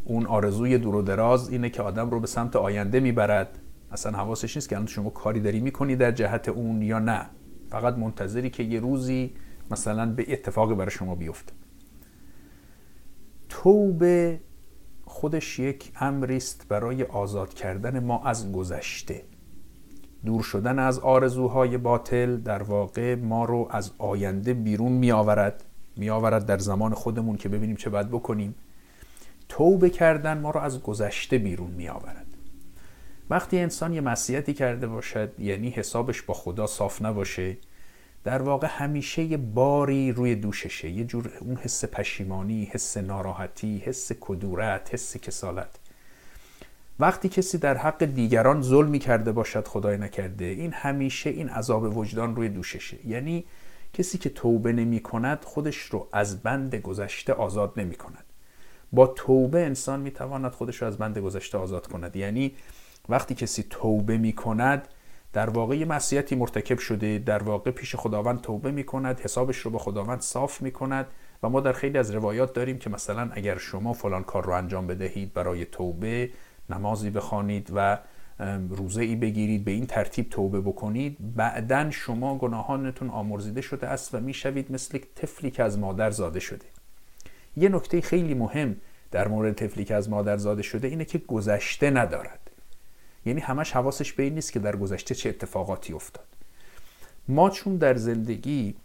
اون 0.10 0.26
آرزوی 0.26 0.78
دور 0.78 0.95
و 0.95 1.02
دراز 1.02 1.50
اینه 1.50 1.69
که 1.69 1.82
آدم 1.82 2.10
رو 2.10 2.19
به 2.19 2.28
سمت 2.28 2.56
آینده 2.56 3.00
می‌برد. 3.00 3.60
اصلا 3.91 4.17
حواسش 4.17 4.56
نیست 4.56 4.69
که 4.69 4.76
الان 4.76 4.88
شما 4.88 5.10
کاری 5.10 5.39
داری 5.39 5.60
می‌کنی 5.60 5.95
در 5.95 6.12
جهت 6.12 6.50
اون 6.50 6.82
یا 6.82 7.00
نه. 7.00 7.26
فقط 7.69 7.98
منتظری 7.98 8.50
که 8.50 8.63
یه 8.63 8.80
روزی 8.80 9.34
مثلا 9.72 10.13
به 10.13 10.34
اتفاقی 10.34 10.76
برای 10.76 10.91
شما 10.91 11.15
بیفته. 11.15 11.54
توبه 13.50 14.39
خودش 15.06 15.60
یک 15.60 15.91
امری 16.00 16.38
است 16.38 16.65
برای 16.69 17.04
آزاد 17.04 17.54
کردن 17.54 18.00
ما 18.00 18.24
از 18.24 18.52
گذشته. 18.52 19.24
دور 20.26 20.43
شدن 20.43 20.80
از 20.80 21.00
آرزوهای 21.00 21.78
باطل 21.78 22.38
در 22.38 22.63
واقع 22.63 23.15
ما 23.15 23.45
رو 23.45 23.67
از 23.72 23.91
آینده 23.98 24.54
بیرون 24.54 24.91
می 24.91 25.12
آورد 25.12 25.63
می 25.98 26.10
آورد 26.10 26.45
در 26.45 26.58
زمان 26.58 26.93
خودمون 26.93 27.38
که 27.38 27.50
ببینیم 27.50 27.76
چه 27.76 27.89
باید 27.89 28.10
بکنیم. 28.10 28.56
توبه 29.49 29.89
کردن 29.89 30.38
ما 30.38 30.51
رو 30.51 30.59
از 30.59 30.83
گذشته 30.83 31.38
بیرون 31.38 31.71
می 31.71 31.89
آورد 31.89 32.25
وقتی 33.29 33.59
انسان 33.59 33.93
یه 33.93 34.01
مسیحیتی 34.01 34.53
کرده 34.53 34.88
باشد 34.88 35.39
یعنی 35.39 35.69
حسابش 35.69 36.21
با 36.21 36.33
خدا 36.33 36.67
صاف 36.67 37.01
نباشه 37.01 37.57
در 38.23 38.41
واقع 38.41 38.67
همیشه 38.69 39.23
یه 39.23 39.38
باری 39.38 40.12
روی 40.12 40.35
دوششه 40.35 40.89
یه 40.89 41.03
جور 41.03 41.31
اون 41.41 41.55
حس 41.55 41.85
پشیمانی 41.85 42.69
حس 42.71 42.97
ناراحتی 42.97 43.83
حس 43.85 44.12
کدورت 44.19 44.93
حس 44.93 45.17
کسالت. 45.17 45.79
وقتی 46.99 47.29
کسی 47.29 47.57
در 47.57 47.77
حق 47.77 48.05
دیگران 48.05 48.62
ظلمی 48.62 48.99
کرده 48.99 49.31
باشد 49.31 49.67
خدای 49.67 49.97
نکرده 49.97 50.45
این 50.45 50.73
همیشه 50.73 51.29
این 51.29 51.49
عذاب 51.49 51.97
وجدان 51.97 52.35
روی 52.35 52.49
دوششه. 52.49 53.07
یعنی 53.07 53.45
کسی 53.93 54.17
که 54.17 54.29
توبه 54.29 54.73
نمی 54.73 54.99
کند 54.99 55.43
خودش 55.43 55.77
رو 55.77 56.07
از 56.12 56.43
بند 56.43 56.75
گذشته 56.75 57.33
آزاد 57.33 57.73
نمی 57.77 57.95
کند 57.95 58.28
با 58.91 59.08
توبه 59.08 59.65
انسان 59.65 59.99
می‌تواند 59.99 60.52
خودش 60.52 60.82
را 60.82 60.88
از 60.88 60.97
بند 60.97 61.17
گذشته 61.17 61.58
آزاد 61.58 61.88
کند. 61.88 62.15
یعنی 62.15 62.56
وقتی 63.10 63.36
کسی 63.36 63.65
توبه 63.69 64.17
می 64.17 64.34
کند 64.34 64.88
در 65.34 65.49
واقع 65.49 65.86
معصیتی 65.86 66.36
مرتکب 66.36 66.80
شده 66.80 67.19
در 67.19 67.43
واقع 67.43 67.71
پیش 67.71 67.95
خداوند 67.95 68.41
توبه 68.41 68.71
می 68.71 68.84
کند 68.84 69.19
حسابش 69.19 69.58
رو 69.58 69.71
با 69.71 69.80
خداوند 69.80 70.21
صاف 70.21 70.62
می 70.62 70.71
کند 70.71 71.08
و 71.43 71.49
ما 71.49 71.62
در 71.62 71.73
خیلی 71.73 71.97
از 71.97 72.12
روایات 72.12 72.54
داریم 72.54 72.78
که 72.78 72.89
مثلا 72.89 73.30
اگر 73.34 73.58
شما 73.58 73.93
فلان 73.93 74.23
کار 74.23 74.45
رو 74.45 74.54
انجام 74.54 74.88
بدهید 74.88 75.34
برای 75.34 75.65
توبه 75.65 76.30
نمازی 76.69 77.10
بخوانید 77.10 77.71
و 77.75 77.97
روزه 78.69 79.04
ای 79.04 79.15
بگیرید 79.15 79.65
به 79.65 79.71
این 79.71 79.86
ترتیب 79.86 80.30
توبه 80.30 80.62
بکنید 80.62 81.36
بعدا 81.36 81.91
شما 81.91 82.38
گناهانتون 82.38 83.10
آمرزیده 83.10 83.62
شده 83.62 83.88
است 83.88 84.15
و 84.15 84.19
می‌شوید 84.19 84.71
مثل 84.71 84.99
طفلی 85.15 85.52
که 85.52 85.63
از 85.63 85.80
مادر 85.80 86.12
زاده 86.12 86.39
شده. 86.39 86.65
یه 87.57 87.69
نکته 87.69 88.01
خیلی 88.01 88.33
مهم 88.33 88.75
در 89.12 89.27
مورد 89.27 89.53
طفلی 89.53 89.85
که 89.85 89.95
از 89.95 90.09
مادر 90.09 90.38
زاده 90.38 90.62
شده 90.62 90.88
اینه 90.88 91.05
که 91.05 91.17
گذشته 91.17 91.89
ندارد. 91.89 92.39
یعنی 93.25 93.41
همش 93.41 93.71
حواسش 93.71 94.13
به 94.13 94.23
این 94.23 94.33
نیست 94.33 94.53
که 94.53 94.59
در 94.59 94.75
گذشته 94.75 95.15
چه 95.15 95.29
اتفاقاتی 95.29 95.93
افتاد. 95.93 96.25
ما 97.27 97.49
چون 97.49 97.75
در 97.75 97.95
زندگی 97.95 98.75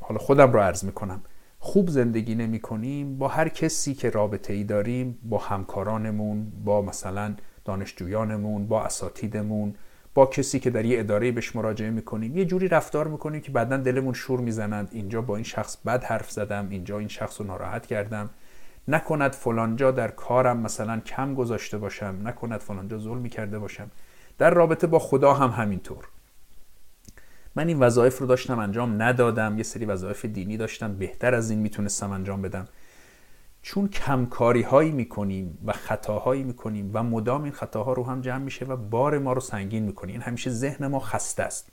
حالا 0.00 0.18
خودم 0.18 0.52
رو 0.52 0.60
عرض 0.60 0.84
می‌کنم 0.84 1.22
خوب 1.58 1.88
زندگی 1.88 2.34
نمی 2.34 2.60
کنیم 2.60 3.18
با 3.18 3.28
هر 3.28 3.48
کسی 3.48 3.94
که 3.94 4.10
رابطه 4.10 4.52
ای 4.52 4.64
داریم 4.64 5.18
با 5.22 5.38
همکارانمون 5.38 6.52
با 6.64 6.82
مثلا 6.82 7.34
دانشجویانمون 7.64 8.66
با 8.66 8.84
اساتیدمون 8.84 9.74
با 10.14 10.26
کسی 10.26 10.60
که 10.60 10.70
در 10.70 10.84
یه 10.84 11.00
اداره 11.00 11.32
بهش 11.32 11.56
مراجعه 11.56 11.90
می‌کنیم. 11.90 12.36
یه 12.36 12.44
جوری 12.44 12.68
رفتار 12.68 13.08
می‌کنیم 13.08 13.40
که 13.40 13.52
بعدا 13.52 13.76
دلمون 13.76 14.14
شور 14.14 14.40
می‌زنند 14.40 14.88
اینجا 14.92 15.22
با 15.22 15.36
این 15.36 15.44
شخص 15.44 15.76
بد 15.86 16.04
حرف 16.04 16.30
زدم 16.30 16.66
اینجا 16.70 16.98
این 16.98 17.08
شخص 17.08 17.40
رو 17.40 17.46
ناراحت 17.46 17.86
کردم. 17.86 18.30
نکند 18.88 19.32
فلانجا 19.32 19.90
در 19.90 20.08
کارم 20.08 20.58
مثلا 20.58 21.00
کم 21.00 21.34
گذاشته 21.34 21.78
باشم. 21.78 22.16
نکند 22.24 22.60
فلانجا 22.60 22.98
ظلمی 22.98 23.28
کرده 23.28 23.58
باشم. 23.58 23.90
در 24.38 24.50
رابطه 24.50 24.86
با 24.86 24.98
خدا 24.98 25.34
هم 25.34 25.50
همینطور. 25.50 26.08
من 27.56 27.68
این 27.68 27.78
وظایف 27.78 28.18
رو 28.18 28.26
داشتم 28.26 28.58
انجام 28.58 29.02
ندادم. 29.02 29.56
یه 29.56 29.62
سری 29.62 29.84
وظایف 29.84 30.24
دینی 30.24 30.56
داشتم. 30.56 30.94
بهتر 30.94 31.34
از 31.34 31.50
این 31.50 31.58
می‌تونستم 31.58 32.10
انجام 32.10 32.42
بدم. 32.42 32.68
چون 33.66 33.88
کمکاری 33.88 34.62
هایی 34.62 34.90
می‌کنیم 34.90 35.58
و 35.64 35.72
خطاهایی 35.72 36.42
می‌کنیم 36.42 36.90
و 36.94 37.02
مدام 37.02 37.42
این 37.42 37.52
خطاها 37.52 37.92
رو 37.92 38.06
هم 38.06 38.20
جمع 38.20 38.44
میشه 38.44 38.64
و 38.64 38.76
بار 38.76 39.18
ما 39.18 39.32
رو 39.32 39.40
سنگین 39.40 39.82
می‌کنه. 39.82 40.12
این 40.12 40.20
همیشه 40.20 40.50
ذهن 40.50 40.86
ما 40.86 41.00
خسته 41.00 41.42
است. 41.42 41.68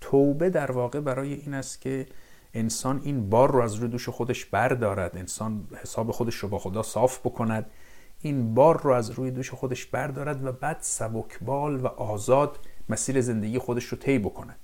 توبه 0.00 0.50
در 0.50 0.70
واقع 0.70 1.00
برای 1.00 1.34
این 1.34 1.54
است 1.54 1.80
که 1.80 2.06
انسان 2.54 3.00
این 3.04 3.30
بار 3.30 3.50
رو 3.50 3.60
از 3.60 3.74
روی 3.74 3.88
دوش 3.88 4.08
خودش 4.08 4.44
بردارد. 4.44 5.16
انسان 5.16 5.68
حساب 5.82 6.10
خودش 6.10 6.34
رو 6.34 6.48
با 6.48 6.58
خدا 6.58 6.82
صاف 6.82 7.18
بکند. 7.18 7.70
این 8.20 8.54
بار 8.54 8.80
رو 8.82 8.90
از 8.90 9.10
روی 9.10 9.30
دوش 9.30 9.50
خودش 9.50 9.86
بردارد 9.86 10.44
و 10.44 10.52
بعد 10.52 10.76
سبکبال 10.80 11.76
و 11.76 11.86
آزاد 11.86 12.58
مسیر 12.88 13.20
زندگی 13.20 13.58
خودش 13.58 13.84
رو 13.84 13.98
طی 13.98 14.18
بکند. 14.18 14.58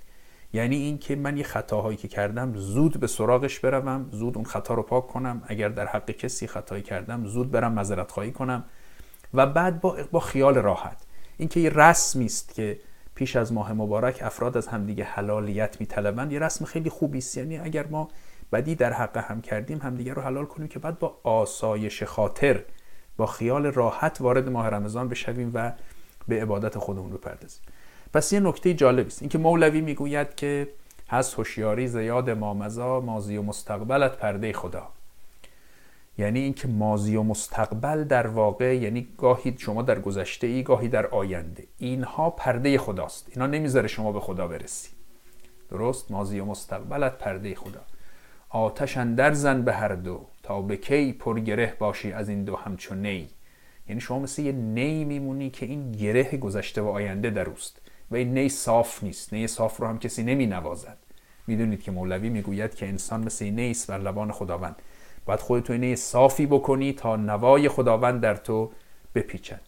یعنی 0.53 0.75
اینکه 0.75 1.15
من 1.15 1.37
یه 1.37 1.43
خطاهایی 1.43 1.97
که 1.97 2.07
کردم 2.07 2.53
زود 2.55 2.99
به 2.99 3.07
سراغش 3.07 3.59
بروم 3.59 4.09
زود 4.11 4.35
اون 4.35 4.45
خطا 4.45 4.73
رو 4.73 4.83
پاک 4.83 5.07
کنم. 5.07 5.43
اگر 5.47 5.69
در 5.69 5.85
حق 5.85 6.11
کسی 6.11 6.47
خطایی 6.47 6.83
کردم 6.83 7.25
زود 7.25 7.51
برم 7.51 7.71
معذرت 7.71 8.11
خواهی 8.11 8.31
کنم. 8.31 8.63
و 9.33 9.45
بعد 9.45 9.81
با, 9.81 9.97
با 10.11 10.19
خیال 10.19 10.55
راحت. 10.55 10.97
اینکه 11.37 11.59
یه 11.59 11.69
رسمی 11.69 12.25
است 12.25 12.53
که 12.53 12.79
پیش 13.15 13.35
از 13.35 13.53
ماه 13.53 13.73
مبارک 13.73 14.19
افراد 14.21 14.57
از 14.57 14.67
همدیگه 14.67 15.03
حلالیت 15.03 15.79
میطلبند 15.79 16.31
یه 16.31 16.39
رسم 16.39 16.65
خیلی 16.65 16.89
خوبی 16.89 17.17
است. 17.17 17.37
یعنی 17.37 17.57
اگر 17.57 17.87
ما 17.87 18.09
بدی 18.51 18.75
در 18.75 18.93
حق 18.93 19.17
هم 19.17 19.41
کردیم 19.41 19.81
همدیگه 19.81 20.13
رو 20.13 20.21
حلال 20.21 20.45
کنیم 20.45 20.67
که 20.67 20.79
بعد 20.79 20.99
با 20.99 21.17
آسایش 21.23 22.03
خاطر 22.03 22.63
با 23.17 23.25
خیال 23.25 23.65
راحت 23.65 24.17
وارد 24.21 24.49
ماه 24.49 24.67
رمضان 24.67 25.09
بشویم 25.09 25.51
و 25.53 25.71
به 26.27 26.41
عبادت 26.41 26.77
خودمون 26.77 27.11
بپردازیم. 27.11 27.61
پس 28.15 28.33
یه 28.33 28.39
نکته 28.39 28.73
جالب 28.73 29.05
است. 29.05 29.21
اینکه 29.21 29.37
مولوی 29.37 29.81
می‌گوید 29.81 30.35
که 30.35 30.67
هست 31.09 31.33
هوشیاری 31.33 31.87
زیاد 31.87 32.29
مامزا 32.29 32.99
مازی 32.99 33.37
و 33.37 33.41
مستقبلت 33.41 34.17
پرده 34.17 34.53
خدا. 34.53 34.87
یعنی 36.17 36.39
اینکه 36.39 36.67
مازی 36.67 37.15
و 37.15 37.23
مستقبل 37.23 38.03
در 38.03 38.27
واقع 38.27 38.75
یعنی 38.75 39.07
گاهی 39.17 39.55
شما 39.57 39.81
در 39.81 39.99
گذشته 39.99 40.47
ای 40.47 40.63
گاهی 40.63 40.87
در 40.87 41.07
آینده. 41.07 41.63
اینها 41.77 42.29
پرده 42.29 42.77
خداست. 42.77 43.27
اینا 43.31 43.47
نمی‌ذاره 43.47 43.87
شما 43.87 44.11
به 44.11 44.19
خدا 44.19 44.47
برسی. 44.47 44.89
درست؟ 45.69 46.11
مازی 46.11 46.39
و 46.39 46.45
مستقبلت 46.45 47.17
پرده 47.17 47.55
خدا. 47.55 47.81
آتش 48.49 48.97
اندر 48.97 49.33
زن 49.33 49.61
به 49.61 49.73
هر 49.73 49.95
دو 49.95 50.25
تا 50.43 50.61
به 50.61 50.77
کی 50.77 51.13
پرگره 51.13 51.73
باشی 51.79 52.11
از 52.11 52.29
این 52.29 52.43
دو 52.43 52.55
همچون 52.55 53.01
نی. 53.01 53.29
یعنی 53.89 54.01
شما 54.01 54.19
مثل 54.19 54.41
یه 54.41 54.51
نی 54.51 55.03
میمونی 55.03 55.49
که 55.49 55.65
این 55.65 55.91
گره 55.91 56.37
گذشته 56.37 56.81
و 56.81 56.87
آینده 56.87 57.29
در 57.29 57.49
اوست. 57.49 57.81
و 58.11 58.15
این 58.15 58.33
نی 58.33 58.49
صاف 58.49 59.03
نیست. 59.03 59.33
نی 59.33 59.47
صاف 59.47 59.77
رو 59.77 59.87
هم 59.87 59.99
کسی 59.99 60.23
نمی 60.23 60.47
نوازد. 60.47 60.97
می‌دونید 61.47 61.83
که 61.83 61.91
مولوی 61.91 62.29
می‌گوید 62.29 62.75
که 62.75 62.87
انسان 62.87 63.23
مثل 63.23 63.45
نیست 63.45 63.87
بر 63.87 63.97
لبان 63.97 64.31
خداوند. 64.31 64.75
باید 65.25 65.39
خودتو 65.39 65.73
نی 65.73 65.95
صافی 65.95 66.45
بکنی 66.45 66.93
تا 66.93 67.15
نوای 67.15 67.69
خداوند 67.69 68.21
در 68.21 68.35
تو 68.35 68.71
بپیچد. 69.15 69.61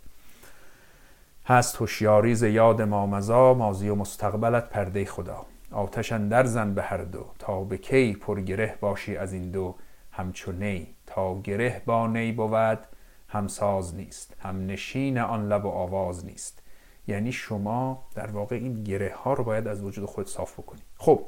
هست 1.45 1.75
هوشیاری 1.75 2.35
ز 2.35 2.43
یاد 2.43 2.81
مامزا 2.81 3.53
مازی 3.53 3.89
و 3.89 3.95
مستقبلت 3.95 4.69
پرده 4.69 5.05
خدا. 5.05 5.45
آتشن 5.71 6.27
در 6.27 6.45
زن 6.45 6.73
به 6.73 6.81
هر 6.81 6.97
دو. 6.97 7.25
تا 7.39 7.63
به 7.63 7.77
کی 7.77 8.13
پرگره 8.13 8.77
باشی 8.81 9.17
از 9.17 9.33
این 9.33 9.51
دو. 9.51 9.75
همچو 10.11 10.51
نی. 10.51 10.87
تا 11.05 11.41
گره 11.41 11.81
با 11.85 12.07
نی 12.07 12.31
بود 12.31 12.79
همساز 13.27 13.95
نیست 13.95 14.35
هم 14.39 14.65
نشین 14.65 15.17
آن 15.17 15.47
لب 15.47 15.65
و 15.65 15.69
آواز 15.69 16.25
نیست. 16.25 16.63
یعنی 17.07 17.31
شما 17.31 18.07
در 18.15 18.31
واقع 18.31 18.55
این 18.55 18.83
گره 18.83 19.13
ها 19.15 19.33
رو 19.33 19.43
باید 19.43 19.67
از 19.67 19.83
وجود 19.83 20.05
خود 20.05 20.27
صاف 20.27 20.59
بکنید 20.59 20.83
خب 20.97 21.25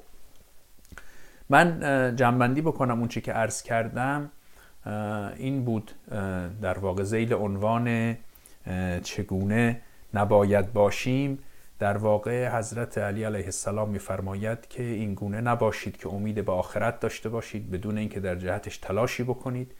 من 1.49 1.79
جنبندی 2.15 2.61
بکنم 2.61 2.99
اون 2.99 3.07
چی 3.07 3.21
که 3.21 3.33
عرض 3.33 3.61
کردم. 3.61 4.31
این 5.37 5.65
بود 5.65 5.91
در 6.61 6.79
واقع 6.79 7.03
زیل 7.03 7.33
عنوان 7.33 8.17
چگونه 9.03 9.81
نباید 10.13 10.73
باشیم. 10.73 11.39
در 11.79 11.97
واقع 11.97 12.57
حضرت 12.57 12.97
علی 12.97 13.23
علیه 13.23 13.45
السلام 13.45 13.89
میفرماید 13.89 14.67
که 14.67 14.83
این 14.83 15.13
گونه 15.13 15.41
نباشید 15.41 15.97
که 15.97 16.09
امید 16.09 16.45
به 16.45 16.51
آخرت 16.51 16.99
داشته 16.99 17.29
باشید 17.29 17.71
بدون 17.71 17.97
اینکه 17.97 18.19
در 18.19 18.35
جهتش 18.35 18.77
تلاشی 18.77 19.23
بکنید. 19.23 19.71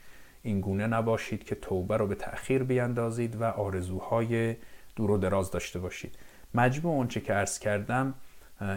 این 0.42 0.60
گونه 0.60 0.86
نباشید 0.86 1.44
که 1.44 1.54
توبه 1.54 1.96
رو 1.96 2.06
به 2.06 2.14
تأخیر 2.14 2.62
بیاندازید 2.62 3.40
و 3.40 3.44
آرزوهای 3.44 4.56
دور 4.96 5.10
و 5.10 5.18
دراز 5.18 5.50
داشته 5.50 5.78
باشید. 5.78 6.18
مجموع 6.54 6.94
اونچه 6.94 7.20
که 7.20 7.32
عرض 7.32 7.58
کردم 7.58 8.14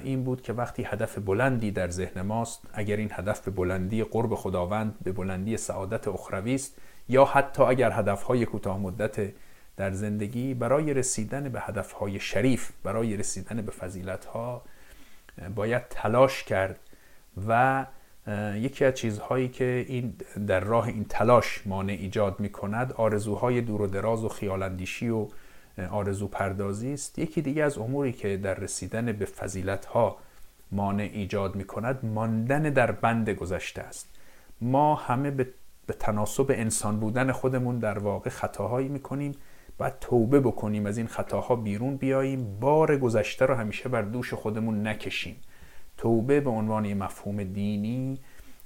این 0.04 0.24
بود 0.24 0.42
که 0.42 0.54
وقتی 0.54 0.84
هدف 0.84 1.18
بلندی 1.18 1.72
در 1.72 1.90
ذهن 1.90 2.22
ماست 2.22 2.62
اگر 2.74 2.98
این 2.98 3.10
هدف 3.12 3.42
به 3.42 3.52
بلندی 3.52 4.04
قرب 4.04 4.36
خداوند 4.36 4.96
به 5.04 5.12
بلندی 5.12 5.58
سعادت 5.58 6.08
اخروی 6.08 6.56
است 6.56 6.78
یا 7.10 7.26
حتی 7.26 7.64
اگر 7.64 7.92
هدفهای 7.92 8.46
کوتاه 8.46 8.80
مدت 8.80 9.34
در 9.78 9.92
زندگی 9.92 10.54
برای 10.54 10.94
رسیدن 10.94 11.50
به 11.50 11.62
هدفهای 11.62 12.20
شریف 12.20 12.72
برای 12.84 13.18
رسیدن 13.18 13.62
به 13.62 13.72
فضیلتها 13.72 14.62
باید 15.56 15.82
تلاش 15.90 16.44
کرد 16.44 16.80
و 17.48 17.86
یکی 18.56 18.86
از 18.86 18.94
چیزهایی 18.94 19.50
که 19.50 19.86
این 19.88 20.14
در 20.48 20.60
راه 20.60 20.88
این 20.88 21.06
تلاش 21.10 21.62
مانع 21.66 21.94
ایجاد 21.94 22.40
می 22.40 22.50
کند 22.50 22.94
آرزوهای 22.94 23.62
دور 23.62 23.82
و 23.82 23.88
دراز 23.88 24.24
و 24.24 24.30
خیالاندیشی 24.30 25.10
و 25.10 25.28
آرزو 25.92 26.28
پردازی 26.28 26.94
است. 26.94 27.20
یکی 27.20 27.42
دیگه 27.42 27.64
از 27.64 27.78
اموری 27.78 28.12
که 28.12 28.38
در 28.38 28.54
رسیدن 28.54 29.12
به 29.12 29.26
فضیلت 29.26 29.86
ها 29.86 30.18
مانع 30.72 31.10
ایجاد 31.14 31.56
می 31.56 31.64
کند 31.64 32.06
ماندن 32.06 32.62
در 32.62 32.92
بند 32.92 33.30
گذشته 33.30 33.82
است. 33.82 34.10
ما 34.62 34.96
همه 34.96 35.32
به, 35.32 35.48
تناسب 36.00 36.46
انسان 36.50 37.00
بودن 37.00 37.32
خودمون 37.32 37.80
در 37.80 38.00
واقع 38.00 38.30
خطاهایی 38.30 38.88
می 38.88 39.00
کنیم 39.00 39.32
باید 39.78 40.00
توبه 40.02 40.40
بکنیم 40.40 40.86
از 40.86 40.98
این 40.98 41.08
خطاها 41.08 41.56
بیرون 41.56 41.96
بیاییم. 41.98 42.60
بار 42.60 42.98
گذشته 42.98 43.46
رو 43.46 43.56
همیشه 43.56 43.90
بر 43.90 44.02
دوش 44.02 44.34
خودمون 44.34 44.88
نکشیم. 44.88 45.36
توبه 45.98 46.40
به 46.40 46.50
عنوان 46.50 46.94
مفهوم 46.94 47.44
دینی 47.44 48.20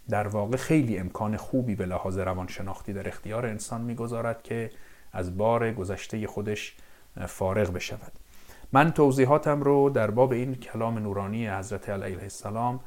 در 0.09 0.27
واقع 0.27 0.57
خیلی 0.57 0.97
امکان 0.97 1.37
خوبی 1.37 1.75
به 1.75 1.85
لحاظ 1.85 2.17
روانشناختی 2.17 2.93
در 2.93 3.07
اختیار 3.07 3.45
انسان 3.45 3.81
می‌گذارد 3.81 4.43
که 4.43 4.69
از 5.11 5.37
بار 5.37 5.71
گذشته 5.71 6.27
خودش 6.27 6.75
فارغ 7.25 7.73
بشود. 7.73 8.11
من 8.71 8.91
توضیحاتم 8.91 9.61
رو 9.61 9.89
در 9.89 10.11
باب 10.11 10.31
این 10.31 10.55
کلام 10.55 10.97
نورانی 10.97 11.47
حضرت 11.47 11.89
علیه 11.89 12.21
السلام 12.21 12.79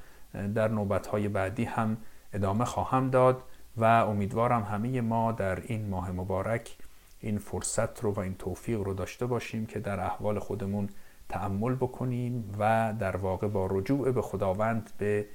در 0.55 0.69
نوبتهای 0.69 1.29
بعدی 1.29 1.65
هم 1.65 1.97
ادامه 2.33 2.65
خواهم 2.65 3.11
داد 3.11 3.43
و 3.77 3.85
امیدوارم 3.85 4.63
همه 4.63 5.01
ما 5.01 5.33
در 5.33 5.61
این 5.61 5.89
ماه 5.89 6.13
مبارک 6.13 6.77
این 7.21 7.39
فرصت 7.39 8.01
رو 8.05 8.13
و 8.13 8.21
این 8.21 8.35
توفیق 8.35 8.81
رو 8.81 8.95
داشته 8.95 9.27
باشیم 9.27 9.67
که 9.67 9.81
در 9.81 10.01
احوال 10.01 10.39
خودمون 10.39 10.89
تأمل 11.29 11.75
بکنیم 11.75 12.55
و 12.59 12.95
در 12.99 13.17
واقع 13.17 13.49
با 13.49 13.67
رجوع 13.71 14.11
به 14.11 14.23
خداوند 14.23 14.91
به 14.99 15.27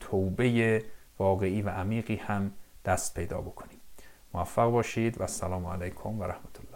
توبه 0.00 0.82
واقعی 1.18 1.62
و 1.62 1.68
عمیقی 1.68 2.16
هم 2.16 2.52
دست 2.84 3.14
پیدا 3.14 3.40
بکنیم. 3.40 3.78
موفق 4.34 4.70
باشید 4.70 5.18
و 5.18 5.22
السلام 5.22 5.66
علیکم 5.66 6.18
و 6.20 6.24
رحمت 6.24 6.60
الله. 6.60 6.69